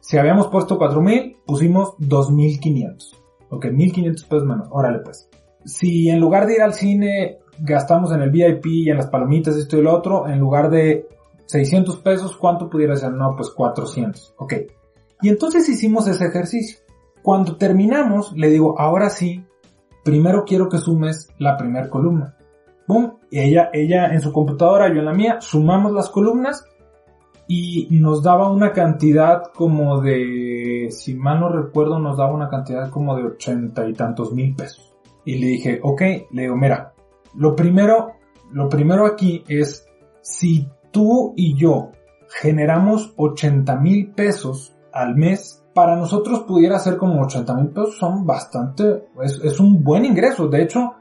si 0.00 0.16
habíamos 0.16 0.48
puesto 0.48 0.78
cuatro 0.78 1.02
mil, 1.02 1.36
pusimos 1.44 1.94
dos 1.98 2.30
mil 2.30 2.58
quinientos. 2.58 3.22
Ok, 3.50 3.66
mil 3.66 3.92
quinientos 3.92 4.24
pesos 4.24 4.46
menos. 4.46 4.68
Órale 4.70 5.00
pues. 5.00 5.28
Si 5.66 6.08
en 6.08 6.18
lugar 6.18 6.46
de 6.46 6.54
ir 6.54 6.62
al 6.62 6.72
cine 6.72 7.41
gastamos 7.62 8.12
en 8.12 8.22
el 8.22 8.30
VIP 8.30 8.66
y 8.66 8.90
en 8.90 8.96
las 8.96 9.06
palomitas, 9.06 9.56
esto 9.56 9.78
y 9.78 9.82
lo 9.82 9.94
otro, 9.94 10.28
en 10.28 10.38
lugar 10.38 10.70
de 10.70 11.08
600 11.46 11.98
pesos, 11.98 12.36
¿cuánto 12.36 12.68
pudiera 12.68 12.96
ser? 12.96 13.12
No, 13.12 13.34
pues 13.36 13.50
400. 13.50 14.34
Ok. 14.38 14.54
Y 15.22 15.28
entonces 15.28 15.68
hicimos 15.68 16.08
ese 16.08 16.26
ejercicio. 16.26 16.78
Cuando 17.22 17.56
terminamos, 17.56 18.32
le 18.36 18.50
digo, 18.50 18.78
ahora 18.78 19.08
sí, 19.08 19.44
primero 20.04 20.44
quiero 20.44 20.68
que 20.68 20.78
sumes 20.78 21.28
la 21.38 21.56
primera 21.56 21.88
columna. 21.88 22.36
Boom. 22.88 23.18
Y 23.30 23.38
ella, 23.38 23.70
ella 23.72 24.06
en 24.12 24.20
su 24.20 24.32
computadora, 24.32 24.88
yo 24.88 24.98
en 24.98 25.04
la 25.04 25.14
mía, 25.14 25.40
sumamos 25.40 25.92
las 25.92 26.10
columnas 26.10 26.64
y 27.46 27.86
nos 27.90 28.22
daba 28.22 28.50
una 28.50 28.72
cantidad 28.72 29.42
como 29.54 30.00
de, 30.00 30.88
si 30.90 31.14
mal 31.14 31.40
no 31.40 31.48
recuerdo, 31.48 31.98
nos 31.98 32.16
daba 32.16 32.34
una 32.34 32.48
cantidad 32.48 32.90
como 32.90 33.16
de 33.16 33.24
ochenta 33.24 33.86
y 33.86 33.92
tantos 33.92 34.32
mil 34.32 34.54
pesos. 34.56 34.92
Y 35.24 35.38
le 35.38 35.46
dije, 35.46 35.80
ok, 35.82 36.00
le 36.32 36.42
digo, 36.42 36.56
mira, 36.56 36.92
lo 37.34 37.56
primero, 37.56 38.14
lo 38.50 38.68
primero 38.68 39.06
aquí 39.06 39.44
es 39.48 39.86
si 40.20 40.68
tú 40.90 41.34
y 41.36 41.56
yo 41.56 41.92
generamos 42.28 43.12
80 43.16 43.76
mil 43.76 44.12
pesos 44.12 44.74
al 44.92 45.16
mes, 45.16 45.64
para 45.74 45.96
nosotros 45.96 46.40
pudiera 46.40 46.78
ser 46.78 46.96
como 46.96 47.22
80 47.22 47.54
mil 47.54 47.68
pesos, 47.68 47.96
son 47.96 48.26
bastante, 48.26 49.04
es, 49.22 49.40
es 49.42 49.58
un 49.58 49.82
buen 49.82 50.04
ingreso. 50.04 50.48
De 50.48 50.62
hecho, 50.62 50.94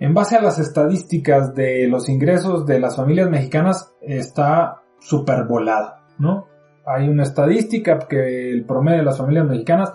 en 0.00 0.14
base 0.14 0.36
a 0.36 0.42
las 0.42 0.58
estadísticas 0.58 1.54
de 1.54 1.88
los 1.88 2.08
ingresos 2.08 2.66
de 2.66 2.80
las 2.80 2.96
familias 2.96 3.30
mexicanas, 3.30 3.92
está 4.00 4.82
super 5.00 5.44
volado, 5.44 5.94
¿no? 6.18 6.46
Hay 6.86 7.08
una 7.08 7.24
estadística 7.24 7.98
que 8.08 8.50
el 8.50 8.64
promedio 8.64 8.98
de 8.98 9.04
las 9.04 9.18
familias 9.18 9.46
mexicanas 9.46 9.92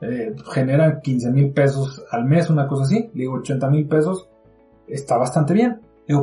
eh, 0.00 0.34
generan 0.52 1.00
15 1.00 1.30
mil 1.30 1.52
pesos 1.52 2.04
al 2.10 2.24
mes, 2.24 2.50
una 2.50 2.66
cosa 2.66 2.84
así, 2.84 3.10
digo 3.14 3.34
80 3.34 3.70
mil 3.70 3.88
pesos, 3.88 4.28
está 4.88 5.16
bastante 5.16 5.54
bien. 5.54 5.80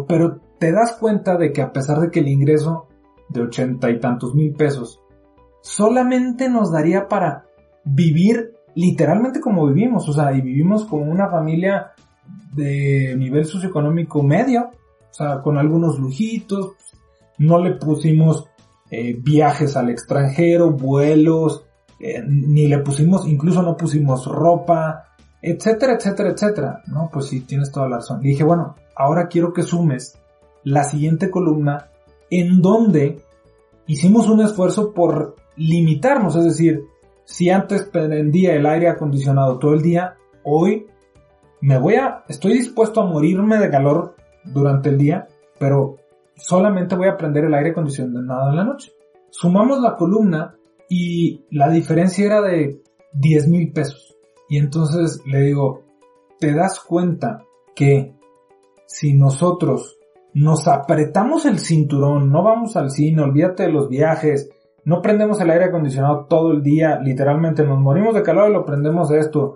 pero 0.08 0.40
te 0.60 0.72
das 0.72 0.94
cuenta 0.94 1.38
de 1.38 1.52
que 1.52 1.62
a 1.62 1.72
pesar 1.72 2.00
de 2.00 2.12
que 2.12 2.20
el 2.20 2.28
ingreso 2.28 2.88
de 3.30 3.42
ochenta 3.42 3.90
y 3.90 4.00
tantos 4.00 4.36
mil 4.36 4.54
pesos 4.54 5.02
solamente 5.62 6.50
nos 6.50 6.72
daría 6.72 7.08
para 7.08 7.46
vivir 7.84 8.54
literalmente 8.76 9.40
como 9.40 9.68
vivimos, 9.68 10.08
o 10.08 10.14
sea, 10.14 10.34
y 10.34 10.42
vivimos 10.42 10.86
como 10.86 11.04
una 11.04 11.30
familia 11.30 11.92
de 12.54 13.16
nivel 13.18 13.46
socioeconómico 13.46 14.24
medio, 14.24 14.72
o 15.10 15.14
sea, 15.14 15.42
con 15.42 15.58
algunos 15.58 16.00
lujitos, 16.00 16.76
no 17.38 17.60
le 17.60 17.76
pusimos 17.76 18.48
eh, 18.90 19.16
viajes 19.20 19.76
al 19.76 19.90
extranjero, 19.90 20.72
vuelos, 20.72 21.66
eh, 22.00 22.24
ni 22.26 22.68
le 22.68 22.80
pusimos, 22.80 23.28
incluso 23.28 23.62
no 23.62 23.76
pusimos 23.76 24.26
ropa, 24.26 25.11
etcétera, 25.42 25.96
etcétera, 25.96 26.30
etcétera. 26.30 26.82
No, 26.88 27.10
pues 27.12 27.28
sí, 27.28 27.42
tienes 27.42 27.72
toda 27.72 27.90
la 27.90 27.98
razón. 27.98 28.20
Y 28.24 28.30
dije, 28.30 28.44
bueno, 28.44 28.76
ahora 28.96 29.28
quiero 29.28 29.54
que 29.54 29.64
sumes 29.64 30.18
la 30.64 30.84
siguiente 30.84 31.30
columna 31.30 31.90
en 32.30 32.62
donde 32.62 33.22
hicimos 33.88 34.30
un 34.30 34.42
esfuerzo 34.42 34.94
por 34.94 35.36
limitarnos, 35.58 36.36
es 36.36 36.46
decir, 36.46 36.84
si 37.26 37.50
antes 37.50 37.84
prendía 37.84 38.54
el 38.54 38.66
aire 38.66 38.90
acondicionado 38.90 39.58
todo 39.60 39.74
el 39.74 39.82
día, 39.82 40.16
hoy 40.44 40.88
me 41.62 41.78
voy 41.78 41.96
a, 41.96 42.24
estoy 42.28 42.54
dispuesto 42.54 43.02
a 43.02 43.06
morirme 43.06 43.58
de 43.58 43.70
calor 43.70 44.16
durante 44.44 44.90
el 44.90 44.98
día, 44.98 45.28
pero 45.60 45.98
solamente 46.36 46.96
voy 46.96 47.08
a 47.08 47.18
prender 47.18 47.46
el 47.46 47.54
aire 47.54 47.72
acondicionado 47.72 48.50
en 48.50 48.56
la 48.56 48.64
noche. 48.64 48.92
Sumamos 49.30 49.82
la 49.82 49.96
columna 49.96 50.56
y 50.90 51.46
la 51.52 51.70
diferencia 51.70 52.26
era 52.26 52.42
de 52.42 52.82
10 53.14 53.48
mil 53.48 53.72
pesos. 53.72 54.11
Y 54.52 54.58
entonces 54.58 55.22
le 55.26 55.44
digo, 55.44 55.84
¿te 56.38 56.54
das 56.54 56.82
cuenta 56.82 57.46
que 57.74 58.14
si 58.86 59.14
nosotros 59.14 59.98
nos 60.34 60.68
apretamos 60.68 61.46
el 61.46 61.58
cinturón, 61.58 62.30
no 62.30 62.44
vamos 62.44 62.76
al 62.76 62.92
cine, 62.92 63.22
olvídate 63.22 63.64
de 63.64 63.72
los 63.72 63.88
viajes, 63.88 64.50
no 64.84 65.02
prendemos 65.02 65.40
el 65.40 65.52
aire 65.52 65.66
acondicionado 65.68 66.26
todo 66.26 66.52
el 66.52 66.62
día, 66.62 67.00
literalmente 67.00 67.64
nos 67.64 67.80
morimos 67.80 68.14
de 68.14 68.24
calor 68.24 68.50
y 68.50 68.54
lo 68.54 68.66
prendemos 68.66 69.08
de 69.08 69.20
esto. 69.20 69.56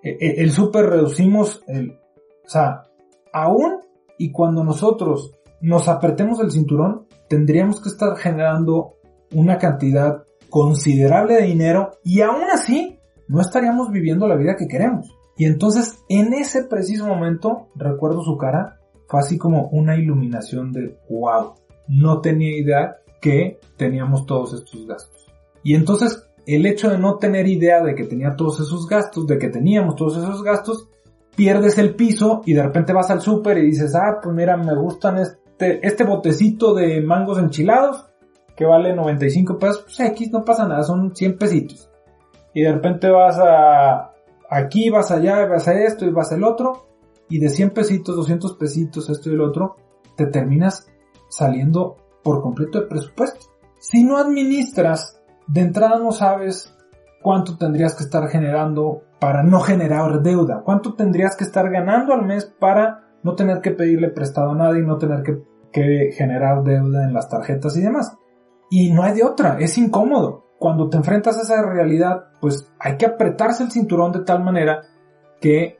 E, 0.00 0.10
e, 0.10 0.40
el, 0.40 0.52
súper 0.52 0.90
reducimos 0.90 1.64
el, 1.66 1.98
o 2.44 2.48
sea, 2.48 2.84
aún 3.32 3.80
y 4.16 4.30
cuando 4.30 4.62
nosotros 4.62 5.32
nos 5.60 5.88
apretemos 5.88 6.38
el 6.38 6.52
cinturón, 6.52 7.08
tendríamos 7.28 7.82
que 7.82 7.88
estar 7.88 8.16
generando 8.16 8.94
una 9.34 9.58
cantidad 9.58 10.22
considerable 10.50 11.34
de 11.34 11.46
dinero 11.46 11.98
y 12.04 12.20
aún 12.20 12.44
así 12.54 12.95
no 13.28 13.40
estaríamos 13.40 13.90
viviendo 13.90 14.26
la 14.26 14.36
vida 14.36 14.56
que 14.56 14.68
queremos. 14.68 15.14
Y 15.36 15.44
entonces, 15.44 16.02
en 16.08 16.32
ese 16.32 16.64
preciso 16.64 17.06
momento, 17.06 17.68
recuerdo 17.74 18.22
su 18.22 18.36
cara, 18.38 18.78
fue 19.06 19.20
así 19.20 19.38
como 19.38 19.68
una 19.68 19.96
iluminación 19.96 20.72
de 20.72 20.96
wow. 21.10 21.54
No 21.88 22.20
tenía 22.20 22.56
idea 22.56 22.96
que 23.20 23.58
teníamos 23.76 24.26
todos 24.26 24.54
estos 24.54 24.86
gastos. 24.86 25.26
Y 25.62 25.74
entonces, 25.74 26.26
el 26.46 26.64
hecho 26.64 26.90
de 26.90 26.98
no 26.98 27.16
tener 27.16 27.46
idea 27.48 27.82
de 27.82 27.94
que 27.94 28.04
tenía 28.04 28.36
todos 28.36 28.60
esos 28.60 28.88
gastos, 28.88 29.26
de 29.26 29.38
que 29.38 29.48
teníamos 29.48 29.96
todos 29.96 30.16
esos 30.16 30.42
gastos, 30.42 30.88
pierdes 31.34 31.76
el 31.76 31.94
piso 31.94 32.40
y 32.46 32.54
de 32.54 32.62
repente 32.62 32.94
vas 32.94 33.10
al 33.10 33.20
súper 33.20 33.58
y 33.58 33.66
dices, 33.66 33.94
ah, 33.94 34.20
pues 34.22 34.34
mira, 34.34 34.56
me 34.56 34.74
gustan 34.74 35.18
este, 35.18 35.86
este 35.86 36.04
botecito 36.04 36.72
de 36.72 37.02
mangos 37.02 37.38
enchilados 37.38 38.06
que 38.56 38.64
vale 38.64 38.96
95 38.96 39.58
pesos, 39.58 39.82
pues 39.82 40.00
X 40.00 40.30
no 40.32 40.42
pasa 40.42 40.66
nada, 40.66 40.82
son 40.82 41.14
100 41.14 41.36
pesitos 41.36 41.90
y 42.56 42.62
de 42.62 42.72
repente 42.72 43.10
vas 43.10 43.38
a 43.38 44.14
aquí, 44.48 44.88
vas 44.88 45.10
allá, 45.10 45.44
vas 45.44 45.68
a 45.68 45.74
esto 45.74 46.06
y 46.06 46.10
vas 46.10 46.32
al 46.32 46.42
otro, 46.42 46.86
y 47.28 47.38
de 47.38 47.50
100 47.50 47.68
pesitos, 47.72 48.16
200 48.16 48.56
pesitos, 48.56 49.10
esto 49.10 49.28
y 49.28 49.34
el 49.34 49.42
otro, 49.42 49.76
te 50.16 50.24
terminas 50.24 50.90
saliendo 51.28 51.98
por 52.24 52.40
completo 52.40 52.80
de 52.80 52.86
presupuesto. 52.86 53.44
Si 53.78 54.04
no 54.04 54.16
administras, 54.16 55.20
de 55.46 55.60
entrada 55.60 55.98
no 55.98 56.12
sabes 56.12 56.74
cuánto 57.20 57.58
tendrías 57.58 57.94
que 57.94 58.04
estar 58.04 58.26
generando 58.28 59.02
para 59.20 59.42
no 59.42 59.60
generar 59.60 60.22
deuda, 60.22 60.62
cuánto 60.64 60.94
tendrías 60.94 61.36
que 61.36 61.44
estar 61.44 61.70
ganando 61.70 62.14
al 62.14 62.24
mes 62.24 62.46
para 62.46 63.02
no 63.22 63.34
tener 63.34 63.60
que 63.60 63.72
pedirle 63.72 64.08
prestado 64.08 64.52
a 64.52 64.56
nadie 64.56 64.80
y 64.80 64.86
no 64.86 64.96
tener 64.96 65.22
que, 65.22 65.42
que 65.70 66.10
generar 66.16 66.64
deuda 66.64 67.04
en 67.04 67.12
las 67.12 67.28
tarjetas 67.28 67.76
y 67.76 67.82
demás. 67.82 68.16
Y 68.70 68.94
no 68.94 69.02
hay 69.02 69.12
de 69.12 69.24
otra, 69.24 69.58
es 69.60 69.76
incómodo 69.76 70.45
cuando 70.58 70.88
te 70.88 70.96
enfrentas 70.96 71.38
a 71.38 71.42
esa 71.42 71.62
realidad, 71.62 72.28
pues 72.40 72.72
hay 72.78 72.96
que 72.96 73.06
apretarse 73.06 73.62
el 73.62 73.70
cinturón 73.70 74.12
de 74.12 74.20
tal 74.20 74.42
manera 74.42 74.82
que 75.40 75.78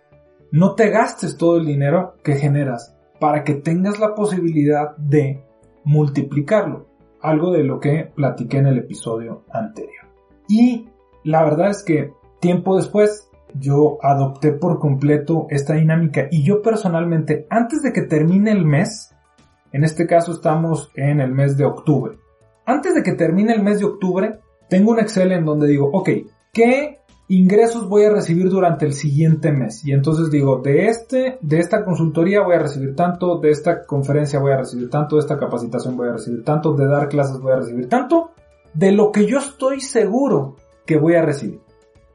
no 0.52 0.74
te 0.74 0.90
gastes 0.90 1.36
todo 1.36 1.56
el 1.56 1.66
dinero 1.66 2.14
que 2.22 2.36
generas 2.36 2.96
para 3.20 3.44
que 3.44 3.54
tengas 3.54 3.98
la 3.98 4.14
posibilidad 4.14 4.96
de 4.96 5.44
multiplicarlo. 5.84 6.86
Algo 7.20 7.52
de 7.52 7.64
lo 7.64 7.80
que 7.80 8.12
platiqué 8.14 8.58
en 8.58 8.66
el 8.66 8.78
episodio 8.78 9.44
anterior. 9.50 10.06
Y 10.48 10.88
la 11.24 11.42
verdad 11.42 11.70
es 11.70 11.82
que 11.82 12.12
tiempo 12.40 12.76
después 12.76 13.28
yo 13.54 13.98
adopté 14.02 14.52
por 14.52 14.78
completo 14.78 15.46
esta 15.50 15.74
dinámica 15.74 16.28
y 16.30 16.44
yo 16.44 16.62
personalmente, 16.62 17.46
antes 17.50 17.82
de 17.82 17.92
que 17.92 18.02
termine 18.02 18.52
el 18.52 18.64
mes, 18.64 19.14
en 19.72 19.82
este 19.82 20.06
caso 20.06 20.32
estamos 20.32 20.92
en 20.94 21.20
el 21.20 21.32
mes 21.32 21.56
de 21.56 21.64
octubre, 21.64 22.18
antes 22.64 22.94
de 22.94 23.02
que 23.02 23.12
termine 23.12 23.54
el 23.54 23.62
mes 23.62 23.80
de 23.80 23.86
octubre, 23.86 24.40
tengo 24.68 24.92
un 24.92 24.98
Excel 24.98 25.32
en 25.32 25.44
donde 25.44 25.68
digo, 25.68 25.90
ok, 25.92 26.10
¿qué 26.52 27.00
ingresos 27.28 27.88
voy 27.88 28.04
a 28.04 28.10
recibir 28.10 28.48
durante 28.48 28.86
el 28.86 28.92
siguiente 28.92 29.52
mes? 29.52 29.84
Y 29.84 29.92
entonces 29.92 30.30
digo, 30.30 30.58
de 30.58 30.86
este, 30.86 31.38
de 31.40 31.58
esta 31.58 31.84
consultoría 31.84 32.42
voy 32.42 32.56
a 32.56 32.60
recibir 32.60 32.94
tanto, 32.94 33.38
de 33.38 33.50
esta 33.50 33.84
conferencia 33.84 34.40
voy 34.40 34.52
a 34.52 34.58
recibir 34.58 34.90
tanto, 34.90 35.16
de 35.16 35.20
esta 35.20 35.38
capacitación 35.38 35.96
voy 35.96 36.08
a 36.08 36.12
recibir 36.12 36.44
tanto, 36.44 36.72
de 36.74 36.86
dar 36.86 37.08
clases 37.08 37.40
voy 37.40 37.52
a 37.52 37.56
recibir 37.56 37.88
tanto, 37.88 38.30
de 38.74 38.92
lo 38.92 39.12
que 39.12 39.26
yo 39.26 39.38
estoy 39.38 39.80
seguro 39.80 40.56
que 40.84 40.98
voy 40.98 41.14
a 41.14 41.22
recibir. 41.22 41.60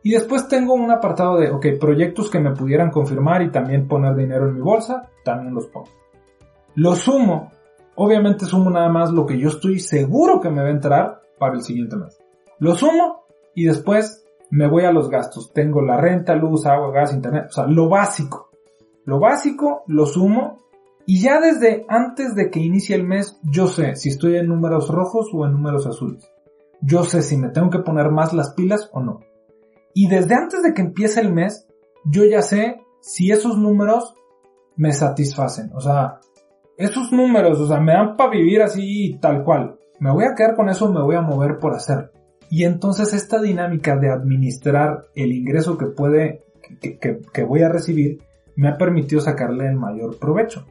Y 0.03 0.11
después 0.11 0.47
tengo 0.47 0.73
un 0.73 0.89
apartado 0.89 1.37
de, 1.37 1.51
ok, 1.51 1.67
proyectos 1.79 2.29
que 2.29 2.39
me 2.39 2.55
pudieran 2.55 2.89
confirmar 2.89 3.43
y 3.43 3.51
también 3.51 3.87
poner 3.87 4.15
dinero 4.15 4.47
en 4.47 4.55
mi 4.55 4.61
bolsa, 4.61 5.09
también 5.23 5.53
los 5.53 5.67
pongo. 5.67 5.89
Lo 6.75 6.95
sumo, 6.95 7.51
obviamente 7.95 8.45
sumo 8.45 8.69
nada 8.69 8.89
más 8.89 9.11
lo 9.11 9.25
que 9.25 9.37
yo 9.37 9.49
estoy 9.49 9.79
seguro 9.79 10.39
que 10.41 10.49
me 10.49 10.61
va 10.61 10.69
a 10.69 10.71
entrar 10.71 11.21
para 11.37 11.53
el 11.53 11.61
siguiente 11.61 11.97
mes. 11.97 12.20
Lo 12.61 12.75
sumo 12.75 13.25
y 13.55 13.65
después 13.65 14.23
me 14.51 14.69
voy 14.69 14.85
a 14.85 14.91
los 14.91 15.09
gastos. 15.09 15.51
Tengo 15.51 15.81
la 15.81 15.97
renta, 15.97 16.35
luz, 16.35 16.67
agua, 16.67 16.91
gas, 16.91 17.11
internet, 17.11 17.45
o 17.49 17.51
sea, 17.51 17.65
lo 17.65 17.89
básico. 17.89 18.51
Lo 19.03 19.19
básico 19.19 19.81
lo 19.87 20.05
sumo 20.05 20.57
y 21.07 21.23
ya 21.23 21.41
desde 21.41 21.87
antes 21.89 22.35
de 22.35 22.51
que 22.51 22.59
inicie 22.59 22.95
el 22.95 23.03
mes 23.03 23.39
yo 23.41 23.65
sé 23.65 23.95
si 23.95 24.09
estoy 24.09 24.35
en 24.35 24.47
números 24.47 24.89
rojos 24.89 25.31
o 25.33 25.43
en 25.43 25.53
números 25.53 25.87
azules. 25.87 26.31
Yo 26.81 27.03
sé 27.03 27.23
si 27.23 27.35
me 27.35 27.49
tengo 27.49 27.71
que 27.71 27.79
poner 27.79 28.11
más 28.11 28.31
las 28.31 28.53
pilas 28.53 28.91
o 28.93 29.01
no. 29.01 29.21
Y 29.95 30.07
desde 30.07 30.35
antes 30.35 30.61
de 30.61 30.75
que 30.75 30.83
empiece 30.83 31.19
el 31.19 31.33
mes, 31.33 31.67
yo 32.05 32.25
ya 32.25 32.43
sé 32.43 32.79
si 32.99 33.31
esos 33.31 33.57
números 33.57 34.13
me 34.75 34.93
satisfacen. 34.93 35.71
O 35.73 35.81
sea, 35.81 36.19
esos 36.77 37.11
números, 37.11 37.59
o 37.59 37.65
sea, 37.65 37.79
me 37.79 37.93
dan 37.93 38.15
para 38.15 38.29
vivir 38.29 38.61
así 38.61 39.17
tal 39.19 39.43
cual. 39.43 39.79
Me 39.99 40.11
voy 40.11 40.25
a 40.25 40.35
quedar 40.35 40.55
con 40.55 40.69
eso, 40.69 40.91
me 40.91 41.01
voy 41.01 41.15
a 41.15 41.21
mover 41.21 41.57
por 41.59 41.73
hacer. 41.73 42.11
Y 42.51 42.65
entonces 42.65 43.13
esta 43.13 43.41
dinámica 43.41 43.97
de 43.97 44.11
administrar 44.11 45.05
el 45.15 45.31
ingreso 45.31 45.75
que 45.77 45.87
puede, 45.87 46.43
que, 46.79 46.99
que 46.99 47.43
voy 47.43 47.63
a 47.63 47.69
recibir, 47.69 48.21
me 48.55 48.67
ha 48.67 48.77
permitido 48.77 49.21
sacarle 49.21 49.67
el 49.67 49.75
mayor 49.75 50.19
provecho. 50.19 50.67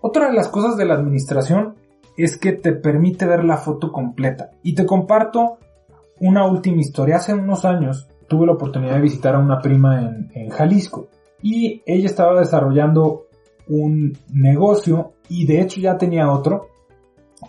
Otra 0.00 0.28
de 0.28 0.32
las 0.34 0.48
cosas 0.48 0.76
de 0.76 0.86
la 0.86 0.94
administración 0.94 1.74
es 2.16 2.36
que 2.36 2.52
te 2.52 2.72
permite 2.72 3.26
ver 3.26 3.44
la 3.44 3.58
foto 3.58 3.92
completa. 3.92 4.50
Y 4.64 4.74
te 4.74 4.86
comparto 4.86 5.58
una 6.20 6.46
última 6.46 6.80
historia. 6.80 7.16
Hace 7.16 7.34
unos 7.34 7.64
años 7.64 8.08
tuve 8.28 8.46
la 8.46 8.52
oportunidad 8.52 8.94
de 8.94 9.02
visitar 9.02 9.34
a 9.34 9.38
una 9.38 9.60
prima 9.60 10.00
en, 10.32 10.48
Jalisco 10.50 11.08
y 11.42 11.82
ella 11.84 12.06
estaba 12.06 12.38
desarrollando 12.38 13.26
un 13.68 14.16
negocio 14.32 15.12
y 15.28 15.46
de 15.46 15.60
hecho 15.60 15.80
ya 15.80 15.98
tenía 15.98 16.30
otro. 16.30 16.68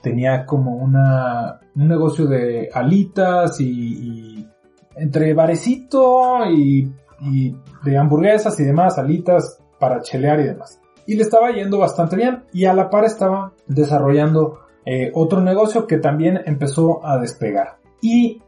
Tenía 0.01 0.45
como 0.45 0.75
una, 0.75 1.59
un 1.75 1.87
negocio 1.87 2.25
de 2.25 2.69
alitas 2.73 3.59
y, 3.59 4.47
entre 4.95 5.33
barecito 5.33 6.45
y, 6.49 6.91
de 7.83 7.97
hamburguesas 7.97 8.59
y 8.59 8.63
demás, 8.63 8.97
alitas 8.97 9.59
para 9.79 10.01
chelear 10.01 10.39
y 10.41 10.43
demás. 10.43 10.81
Y 11.05 11.15
le 11.15 11.23
estaba 11.23 11.51
yendo 11.51 11.77
bastante 11.77 12.15
bien 12.15 12.43
y 12.51 12.65
a 12.65 12.73
la 12.73 12.89
par 12.89 13.05
estaba 13.05 13.53
desarrollando 13.67 14.59
eh, 14.85 15.11
otro 15.13 15.41
negocio 15.41 15.87
que 15.87 15.97
también 15.97 16.41
empezó 16.45 17.05
a 17.05 17.17
despegar. 17.17 17.77
Y 18.01 18.41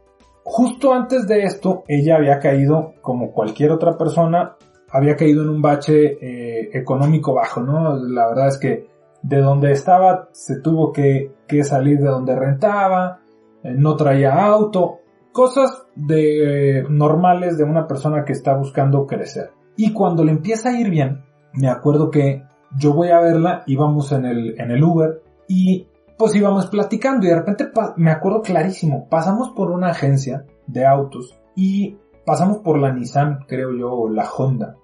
Justo 0.48 0.94
antes 0.94 1.26
de 1.26 1.42
esto, 1.42 1.82
ella 1.88 2.14
había 2.14 2.38
caído, 2.38 2.94
como 3.02 3.32
cualquier 3.32 3.72
otra 3.72 3.98
persona, 3.98 4.54
había 4.88 5.16
caído 5.16 5.42
en 5.42 5.48
un 5.48 5.60
bache 5.60 6.18
eh, 6.20 6.70
económico 6.72 7.34
bajo, 7.34 7.60
¿no? 7.60 7.96
La 7.96 8.28
verdad 8.28 8.46
es 8.46 8.58
que 8.58 8.86
de 9.26 9.40
donde 9.40 9.72
estaba 9.72 10.28
se 10.32 10.60
tuvo 10.60 10.92
que, 10.92 11.34
salir 11.64 11.98
de 11.98 12.08
donde 12.08 12.36
rentaba, 12.36 13.20
eh, 13.62 13.74
no 13.76 13.96
traía 13.96 14.46
auto, 14.46 15.00
cosas 15.32 15.86
de 15.96 16.86
normales 16.88 17.58
de 17.58 17.64
una 17.64 17.88
persona 17.88 18.24
que 18.24 18.32
está 18.32 18.54
buscando 18.54 19.06
crecer. 19.06 19.50
Y 19.76 19.92
cuando 19.92 20.24
le 20.24 20.30
empieza 20.30 20.68
a 20.68 20.80
ir 20.80 20.90
bien, 20.90 21.24
me 21.54 21.68
acuerdo 21.68 22.10
que 22.10 22.44
yo 22.78 22.94
voy 22.94 23.08
a 23.08 23.20
verla, 23.20 23.64
íbamos 23.66 24.12
en 24.12 24.26
el, 24.26 24.60
en 24.60 24.70
el 24.70 24.82
Uber 24.82 25.22
y 25.48 25.88
pues 26.16 26.34
íbamos 26.36 26.66
platicando 26.68 27.26
y 27.26 27.30
de 27.30 27.36
repente 27.36 27.68
me 27.96 28.10
acuerdo 28.10 28.42
clarísimo, 28.42 29.08
pasamos 29.10 29.50
por 29.50 29.70
una 29.70 29.88
agencia 29.88 30.46
de 30.66 30.86
autos 30.86 31.36
y 31.54 31.98
pasamos 32.24 32.58
por 32.58 32.78
la 32.78 32.92
Nissan, 32.92 33.40
creo 33.48 33.76
yo, 33.76 33.92
o 33.92 34.08
la 34.08 34.30
Honda, 34.30 34.76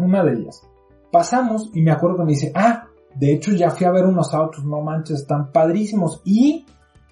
una, 0.00 0.24
de 0.24 0.32
ellas. 0.34 0.62
Pasamos 1.10 1.70
y 1.74 1.82
me 1.82 1.90
acuerdo 1.90 2.18
que 2.18 2.24
me 2.24 2.32
dice, 2.32 2.52
ah, 2.54 2.89
de 3.14 3.32
hecho 3.32 3.52
ya 3.52 3.70
fui 3.70 3.86
a 3.86 3.90
ver 3.90 4.06
unos 4.06 4.34
autos, 4.34 4.64
no 4.64 4.80
manches, 4.80 5.20
están 5.20 5.52
padrísimos 5.52 6.20
y 6.24 6.66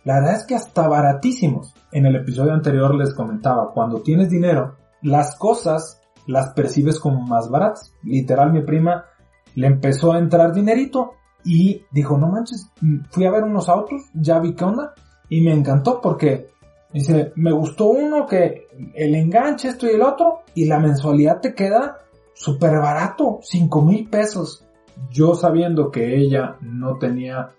la 0.04 0.20
verdad 0.20 0.37
es 0.37 0.44
que 0.44 0.54
hasta 0.54 0.88
baratísimos. 0.88 1.74
En 1.92 2.06
el 2.06 2.16
episodio 2.16 2.52
anterior 2.52 2.94
les 2.94 3.12
comentaba, 3.14 3.72
cuando 3.72 4.00
tienes 4.00 4.30
dinero, 4.30 4.76
las 5.02 5.37
cosas 5.37 6.00
las 6.26 6.50
percibes 6.50 7.00
como 7.00 7.20
más 7.22 7.50
baratas. 7.50 7.92
Literal, 8.02 8.52
mi 8.52 8.62
prima 8.62 9.06
le 9.54 9.66
empezó 9.66 10.12
a 10.12 10.18
entrar 10.18 10.52
dinerito 10.52 11.12
y 11.44 11.84
dijo, 11.90 12.18
no 12.18 12.28
manches, 12.28 12.70
fui 13.11 13.24
a 13.24 13.30
ver 13.30 13.44
unos 13.44 13.68
autos, 13.68 14.02
ya 14.14 14.38
vi 14.38 14.54
qué 14.54 14.64
onda 14.64 14.94
y 15.28 15.40
me 15.40 15.52
encantó 15.52 16.00
porque 16.00 16.48
dice, 16.92 17.32
me 17.37 17.52
gustó 17.52 17.87
uno 17.87 18.26
que 18.26 18.66
el 18.94 19.14
enganche 19.14 19.68
esto 19.68 19.87
y 19.87 19.94
el 19.94 20.02
otro 20.02 20.42
y 20.54 20.66
la 20.66 20.78
mensualidad 20.78 21.40
te 21.40 21.54
queda 21.54 21.98
súper 22.34 22.78
barato, 22.78 23.40
5 23.42 23.82
mil 23.82 24.08
pesos. 24.08 24.64
Yo 25.11 25.34
sabiendo 25.34 25.90
que 25.90 26.16
ella 26.16 26.56
no 26.61 26.98
tenía 26.98 27.50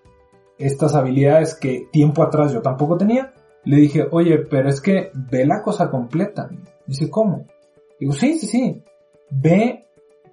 estas 0.58 0.94
habilidades 0.94 1.54
que 1.54 1.88
tiempo 1.90 2.22
atrás 2.22 2.52
yo 2.52 2.60
tampoco 2.60 2.96
tenía, 2.96 3.32
le 3.64 3.76
dije, 3.76 4.06
oye, 4.10 4.38
pero 4.38 4.68
es 4.68 4.80
que 4.80 5.10
ve 5.14 5.46
la 5.46 5.62
cosa 5.62 5.90
completa. 5.90 6.50
Dice, 6.86 7.10
¿cómo? 7.10 7.46
Digo, 7.98 8.12
sí, 8.12 8.38
sí, 8.38 8.46
sí. 8.46 8.82
Ve 9.30 9.86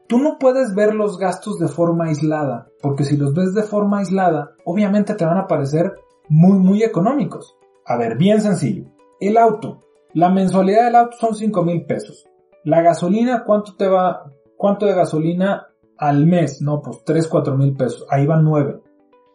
Tú 0.08 0.20
no 0.20 0.38
puedes 0.40 0.74
ver 0.74 0.96
los 0.96 1.18
gastos 1.18 1.60
de 1.60 1.68
forma 1.68 2.06
aislada, 2.06 2.70
porque 2.82 3.04
si 3.04 3.18
los 3.18 3.34
ves 3.34 3.54
de 3.54 3.64
forma 3.64 4.00
aislada, 4.00 4.54
obviamente 4.64 5.16
te 5.16 5.26
van 5.26 5.38
a 5.38 5.48
parecer 5.48 5.96
muy 6.30 6.58
muy 6.60 6.82
económicos. 6.82 7.58
A 7.86 7.98
ver, 7.98 8.18
bien 8.18 8.40
sencillo. 8.40 8.86
El 9.20 9.36
auto. 9.36 9.84
La 10.14 10.30
mensualidad 10.30 10.86
del 10.86 10.96
auto 10.96 11.18
son 11.18 11.36
5 11.36 11.62
mil 11.64 11.86
pesos. 11.86 12.26
La 12.64 12.82
gasolina, 12.82 13.44
¿cuánto 13.46 13.76
te 13.76 13.90
va? 13.90 14.32
¿Cuánto 14.56 14.86
de 14.86 14.94
gasolina 14.94 15.67
al 15.98 16.26
mes? 16.26 16.62
No, 16.62 16.82
pues 16.82 17.04
3, 17.06 17.28
4 17.28 17.58
mil 17.58 17.76
pesos. 17.76 18.06
Ahí 18.10 18.26
van 18.26 18.44
9. 18.44 18.82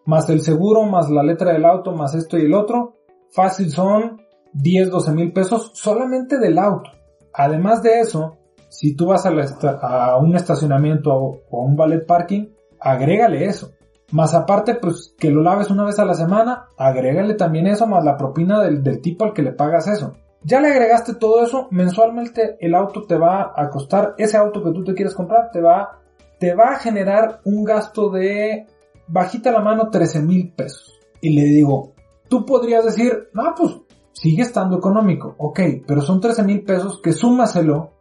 Más 0.07 0.29
el 0.31 0.41
seguro, 0.41 0.85
más 0.85 1.11
la 1.11 1.23
letra 1.23 1.53
del 1.53 1.65
auto, 1.65 1.93
más 1.93 2.15
esto 2.15 2.39
y 2.39 2.43
el 2.43 2.55
otro. 2.55 2.95
Fácil 3.31 3.71
son 3.71 4.21
10, 4.53 4.91
12 4.91 5.13
mil 5.13 5.33
pesos 5.33 5.71
solamente 5.75 6.39
del 6.39 6.59
auto. 6.59 6.91
Además 7.35 7.83
de 7.83 8.01
eso, 8.01 8.39
si 8.69 8.97
tú 8.97 9.07
vas 9.07 9.27
a, 9.27 10.17
un 10.17 10.35
estacionamiento 10.35 11.15
o, 11.15 11.43
a 11.53 11.65
un 11.65 11.77
ballet 11.77 12.07
parking, 12.07 12.49
agrégale 12.81 13.45
eso. 13.45 13.73
Más 14.13 14.35
aparte, 14.35 14.75
pues 14.75 15.15
que 15.19 15.31
lo 15.31 15.43
laves 15.43 15.71
una 15.71 15.85
vez 15.85 15.99
a 15.99 16.05
la 16.05 16.15
semana, 16.15 16.67
agrégale 16.77 17.35
también 17.35 17.67
eso 17.67 17.87
más 17.87 18.05
la 18.05 18.17
propina 18.17 18.63
del, 18.63 19.01
tipo 19.01 19.25
al 19.25 19.33
que 19.33 19.43
le 19.43 19.53
pagas 19.53 19.89
eso. 19.89 20.15
Ya 20.43 20.61
le 20.61 20.69
agregaste 20.69 21.15
todo 21.15 21.45
eso, 21.45 21.69
mensualmente 21.71 22.57
el 22.61 22.75
auto 22.75 23.03
te 23.03 23.17
va 23.17 23.53
a 23.55 23.71
costar, 23.71 24.15
ese 24.19 24.37
auto 24.37 24.63
que 24.63 24.73
tú 24.73 24.83
te 24.85 24.95
quieres 24.95 25.15
comprar, 25.15 25.51
te 25.53 25.61
va, 25.61 26.02
te 26.43 26.57
va 26.57 26.73
a 26.73 26.79
generar 26.81 27.41
un 27.45 27.63
gasto 27.63 28.11
de, 28.11 28.67
bajita 29.07 29.53
la 29.53 29.61
mano, 29.61 29.91
13 29.91 30.23
mil 30.23 30.53
pesos. 30.53 30.99
Y 31.21 31.37
le 31.37 31.45
digo, 31.45 31.93
tú 32.29 32.45
podrías 32.45 32.85
decir, 32.85 33.29
no, 33.33 33.55
pues 33.57 33.77
sigue 34.11 34.43
estando 34.43 34.77
económico, 34.77 35.37
ok, 35.39 35.61
pero 35.87 36.01
son 36.01 36.21
13 36.21 36.43
mil 36.43 36.65
pesos 36.65 37.01
que 37.01 37.13
súmaselo 37.13 37.93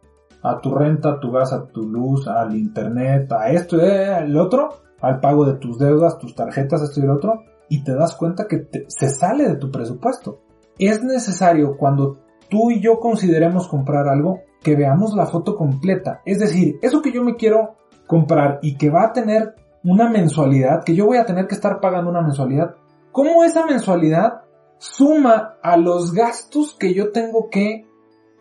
a 0.42 0.60
tu 0.60 0.74
renta, 0.74 1.10
a 1.10 1.20
tu 1.20 1.30
gas, 1.30 1.52
a 1.52 1.68
tu 1.68 1.82
luz, 1.82 2.26
al 2.26 2.56
internet, 2.56 3.30
a 3.30 3.48
esto 3.52 3.76
y 3.76 3.88
al 3.88 4.36
otro, 4.36 4.70
al 5.00 5.20
pago 5.20 5.44
de 5.44 5.54
tus 5.58 5.78
deudas, 5.78 6.18
tus 6.18 6.34
tarjetas, 6.34 6.82
esto 6.82 6.98
y 6.98 7.04
el 7.04 7.10
otro, 7.10 7.44
y 7.68 7.84
te 7.84 7.94
das 7.94 8.16
cuenta 8.16 8.48
que 8.48 8.66
se 8.88 9.08
sale 9.08 9.46
de 9.46 9.54
tu 9.54 9.70
presupuesto. 9.70 10.40
Es 10.80 11.00
necesario 11.04 11.76
cuando 11.76 12.18
tú 12.50 12.72
y 12.72 12.80
yo 12.80 12.98
consideremos 12.98 13.68
comprar 13.68 14.08
algo 14.08 14.40
que 14.64 14.74
veamos 14.74 15.14
la 15.14 15.26
foto 15.26 15.54
completa. 15.54 16.22
Es 16.24 16.40
decir, 16.40 16.80
eso 16.82 17.02
que 17.02 17.12
yo 17.12 17.22
me 17.22 17.36
quiero 17.36 17.76
comprar 18.12 18.58
y 18.60 18.76
que 18.76 18.90
va 18.90 19.04
a 19.04 19.12
tener 19.14 19.54
una 19.82 20.10
mensualidad, 20.10 20.84
que 20.84 20.94
yo 20.94 21.06
voy 21.06 21.16
a 21.16 21.24
tener 21.24 21.46
que 21.46 21.54
estar 21.54 21.80
pagando 21.80 22.10
una 22.10 22.20
mensualidad, 22.20 22.74
¿cómo 23.10 23.42
esa 23.42 23.64
mensualidad 23.64 24.42
suma 24.76 25.54
a 25.62 25.78
los 25.78 26.12
gastos 26.12 26.76
que 26.78 26.92
yo 26.92 27.10
tengo 27.10 27.48
que 27.50 27.86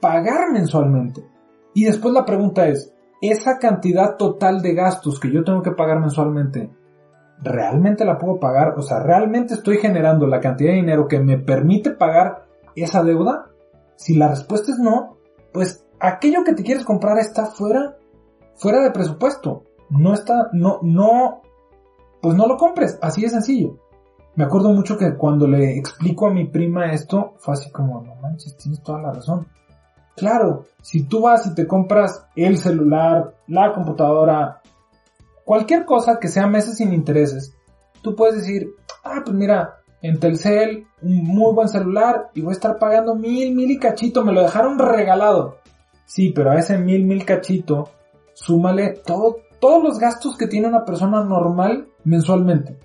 pagar 0.02 0.52
mensualmente? 0.52 1.26
Y 1.74 1.86
después 1.86 2.14
la 2.14 2.26
pregunta 2.26 2.68
es, 2.68 2.94
esa 3.22 3.60
cantidad 3.60 4.18
total 4.18 4.62
de 4.62 4.74
gastos 4.74 5.22
que 5.22 5.32
yo 5.32 5.46
tengo 5.46 5.62
que 5.62 5.72
pagar 5.72 6.02
mensualmente, 6.02 6.70
¿realmente 7.42 8.04
la 8.04 8.18
puedo 8.18 8.42
pagar? 8.42 8.74
O 8.78 8.82
sea, 8.82 9.00
¿realmente 9.00 9.54
estoy 9.54 9.78
generando 9.78 10.28
la 10.28 10.42
cantidad 10.42 10.72
de 10.72 10.82
dinero 10.82 11.08
que 11.08 11.22
me 11.22 11.38
permite 11.38 11.92
pagar 11.92 12.44
esa 12.76 13.04
deuda? 13.04 13.52
Si 13.96 14.18
la 14.18 14.28
respuesta 14.28 14.74
es 14.74 14.80
no, 14.80 15.16
pues 15.54 15.88
aquello 16.02 16.44
que 16.44 16.56
te 16.56 16.64
quieres 16.64 16.84
comprar 16.84 17.18
está 17.20 17.46
fuera, 17.46 17.96
fuera 18.62 18.80
de 18.84 18.91
presupuesto. 18.91 19.63
No 19.89 20.13
está, 20.13 20.50
no, 20.54 20.80
no, 20.84 21.41
pues 22.21 22.36
no 22.36 22.47
lo 22.47 22.58
compres, 22.58 22.97
así 23.02 23.24
de 23.24 23.30
sencillo. 23.30 23.80
Me 24.36 24.45
acuerdo 24.45 24.71
mucho 24.71 24.97
que 24.97 25.17
cuando 25.17 25.47
le 25.47 25.78
explico 25.78 26.28
a 26.28 26.34
mi 26.34 26.45
prima 26.45 26.93
esto, 26.93 27.34
fue 27.39 27.56
así 27.56 27.71
como, 27.71 28.02
no 28.02 28.15
manches, 28.15 28.56
tienes 28.56 28.82
toda 28.82 29.02
la 29.02 29.12
razón. 29.12 29.47
Claro, 30.15 30.65
si 30.82 31.04
tú 31.04 31.21
vas 31.21 31.45
y 31.47 31.56
te 31.56 31.67
compras 31.67 32.28
el 32.36 32.58
celular, 32.60 33.34
la 33.47 33.74
computadora, 33.74 34.62
cualquier 35.43 35.84
cosa 35.84 36.19
que 36.19 36.28
sea 36.28 36.45
meses 36.47 36.78
sin 36.78 36.93
intereses, 36.93 37.54
tú 38.04 38.15
puedes 38.15 38.36
decir, 38.36 38.69
ah, 39.04 39.21
pues 39.26 39.36
mira, 39.36 39.80
en 40.04 40.19
Telcel, 40.19 40.86
un 41.02 41.24
muy 41.24 41.54
buen 41.54 41.67
celular 41.67 42.30
y 42.36 42.41
voy 42.41 42.52
a 42.52 42.54
estar 42.54 42.78
pagando 42.78 43.15
mil, 43.15 43.56
mil 43.56 43.71
y 43.71 43.80
cachito, 43.80 44.24
me 44.24 44.32
lo 44.32 44.43
dejaron 44.43 44.78
regalado. 44.78 45.58
Sí, 46.06 46.30
pero 46.30 46.52
a 46.52 46.60
ese 46.60 46.78
mil, 46.78 47.06
mil 47.06 47.26
cachito, 47.26 47.89
súmale 48.34 49.02
todo, 49.06 49.38
todos 49.60 49.84
los 49.84 50.00
gastos 50.00 50.38
que 50.38 50.48
tiene 50.48 50.67
una 50.67 50.86
persona 50.86 51.24
normal 51.24 51.88
mensualmente. 52.04 52.80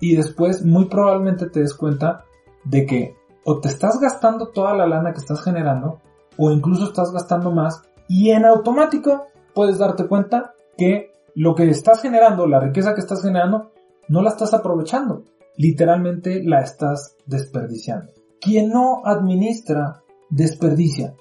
Y 0.00 0.16
después 0.16 0.64
muy 0.64 0.86
probablemente 0.86 1.48
te 1.48 1.60
des 1.60 1.74
cuenta 1.74 2.24
de 2.64 2.84
que 2.86 3.16
o 3.44 3.60
te 3.60 3.68
estás 3.68 3.98
gastando 4.00 4.48
toda 4.48 4.74
la 4.74 4.86
lana 4.86 5.12
que 5.12 5.20
estás 5.20 5.42
generando 5.42 6.00
o 6.36 6.50
incluso 6.50 6.86
estás 6.86 7.12
gastando 7.12 7.50
más 7.50 7.82
y 8.08 8.30
en 8.30 8.44
automático 8.44 9.26
puedes 9.54 9.78
darte 9.78 10.06
cuenta 10.06 10.54
que 10.76 11.12
lo 11.34 11.54
que 11.54 11.68
estás 11.68 12.02
generando, 12.02 12.46
la 12.46 12.60
riqueza 12.60 12.94
que 12.94 13.00
estás 13.00 13.22
generando, 13.22 13.70
no 14.08 14.22
la 14.22 14.30
estás 14.30 14.54
aprovechando. 14.54 15.24
Literalmente 15.56 16.42
la 16.44 16.60
estás 16.60 17.16
desperdiciando. 17.26 18.12
Quien 18.40 18.70
no 18.70 19.02
administra, 19.04 20.02
desperdicia. 20.28 21.14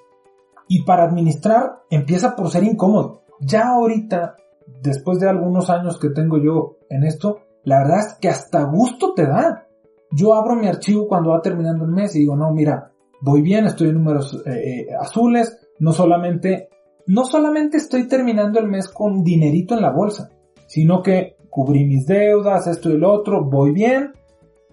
Y 0.68 0.84
para 0.84 1.04
administrar 1.04 1.84
empieza 1.90 2.36
por 2.36 2.50
ser 2.50 2.64
incómodo. 2.64 3.22
Ya 3.40 3.70
ahorita, 3.70 4.38
después 4.82 5.20
de 5.20 5.30
algunos 5.30 5.70
años 5.70 6.00
que 6.00 6.10
tengo 6.10 6.38
yo 6.38 6.78
en 6.90 7.04
esto, 7.04 7.40
la 7.64 7.80
verdad 7.80 8.00
es 8.00 8.14
que 8.16 8.30
hasta 8.30 8.64
gusto 8.64 9.14
te 9.14 9.26
da. 9.26 9.68
Yo 10.12 10.34
abro 10.34 10.56
mi 10.56 10.68
archivo 10.68 11.08
cuando 11.08 11.32
va 11.32 11.42
terminando 11.42 11.86
el 11.86 11.92
mes 11.92 12.16
y 12.16 12.20
digo, 12.20 12.36
no, 12.36 12.52
mira, 12.52 12.92
voy 13.22 13.42
bien, 13.42 13.66
estoy 13.66 13.90
en 13.90 13.96
números 13.96 14.42
eh, 14.46 14.52
eh, 14.52 14.88
azules, 15.00 15.58
no 15.80 15.92
solamente, 15.92 16.70
no 17.08 17.26
solamente 17.26 17.78
estoy 17.78 18.08
terminando 18.08 18.60
el 18.60 18.68
mes 18.68 18.88
con 18.88 19.24
dinerito 19.24 19.74
en 19.74 19.82
la 19.82 19.92
bolsa, 19.92 20.30
sino 20.68 21.02
que 21.02 21.36
cubrí 21.50 21.86
mis 21.86 22.06
deudas, 22.06 22.68
esto 22.68 22.90
y 22.90 22.94
el 22.94 23.04
otro, 23.04 23.44
voy 23.46 23.72
bien 23.72 24.12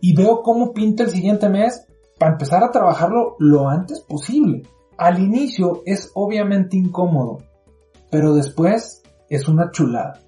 y 0.00 0.14
veo 0.14 0.42
cómo 0.42 0.72
pinta 0.72 1.04
el 1.04 1.10
siguiente 1.10 1.48
mes 1.48 1.86
para 2.18 2.32
empezar 2.32 2.62
a 2.62 2.70
trabajarlo 2.70 3.36
lo 3.38 3.68
antes 3.68 4.00
posible. 4.00 4.62
Al 4.98 5.20
inicio 5.20 5.82
es 5.86 6.10
obviamente 6.14 6.76
incómodo, 6.76 7.38
pero 8.12 8.34
después 8.34 9.02
es 9.30 9.48
una 9.48 9.70
chulada. 9.70 10.20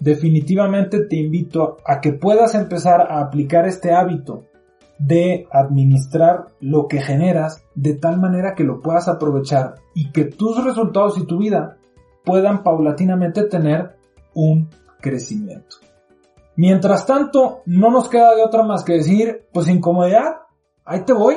Definitivamente 0.00 1.04
te 1.04 1.16
invito 1.16 1.76
a 1.84 2.00
que 2.00 2.14
puedas 2.14 2.54
empezar 2.54 3.02
a 3.02 3.20
aplicar 3.20 3.66
este 3.66 3.92
hábito 3.92 4.44
de 4.98 5.46
administrar 5.52 6.46
lo 6.60 6.88
que 6.88 7.02
generas 7.02 7.62
de 7.74 7.94
tal 7.94 8.18
manera 8.18 8.54
que 8.54 8.64
lo 8.64 8.80
puedas 8.80 9.08
aprovechar 9.08 9.74
y 9.94 10.10
que 10.10 10.24
tus 10.24 10.64
resultados 10.64 11.18
y 11.18 11.26
tu 11.26 11.36
vida 11.36 11.76
puedan 12.24 12.62
paulatinamente 12.62 13.44
tener 13.44 13.96
un 14.34 14.70
crecimiento. 14.98 15.76
Mientras 16.56 17.04
tanto, 17.04 17.60
no 17.66 17.90
nos 17.90 18.08
queda 18.08 18.34
de 18.34 18.42
otra 18.42 18.62
más 18.62 18.84
que 18.84 18.94
decir, 18.94 19.46
pues 19.52 19.68
incomodidad, 19.68 20.36
ahí 20.84 21.04
te 21.04 21.12
voy. 21.12 21.36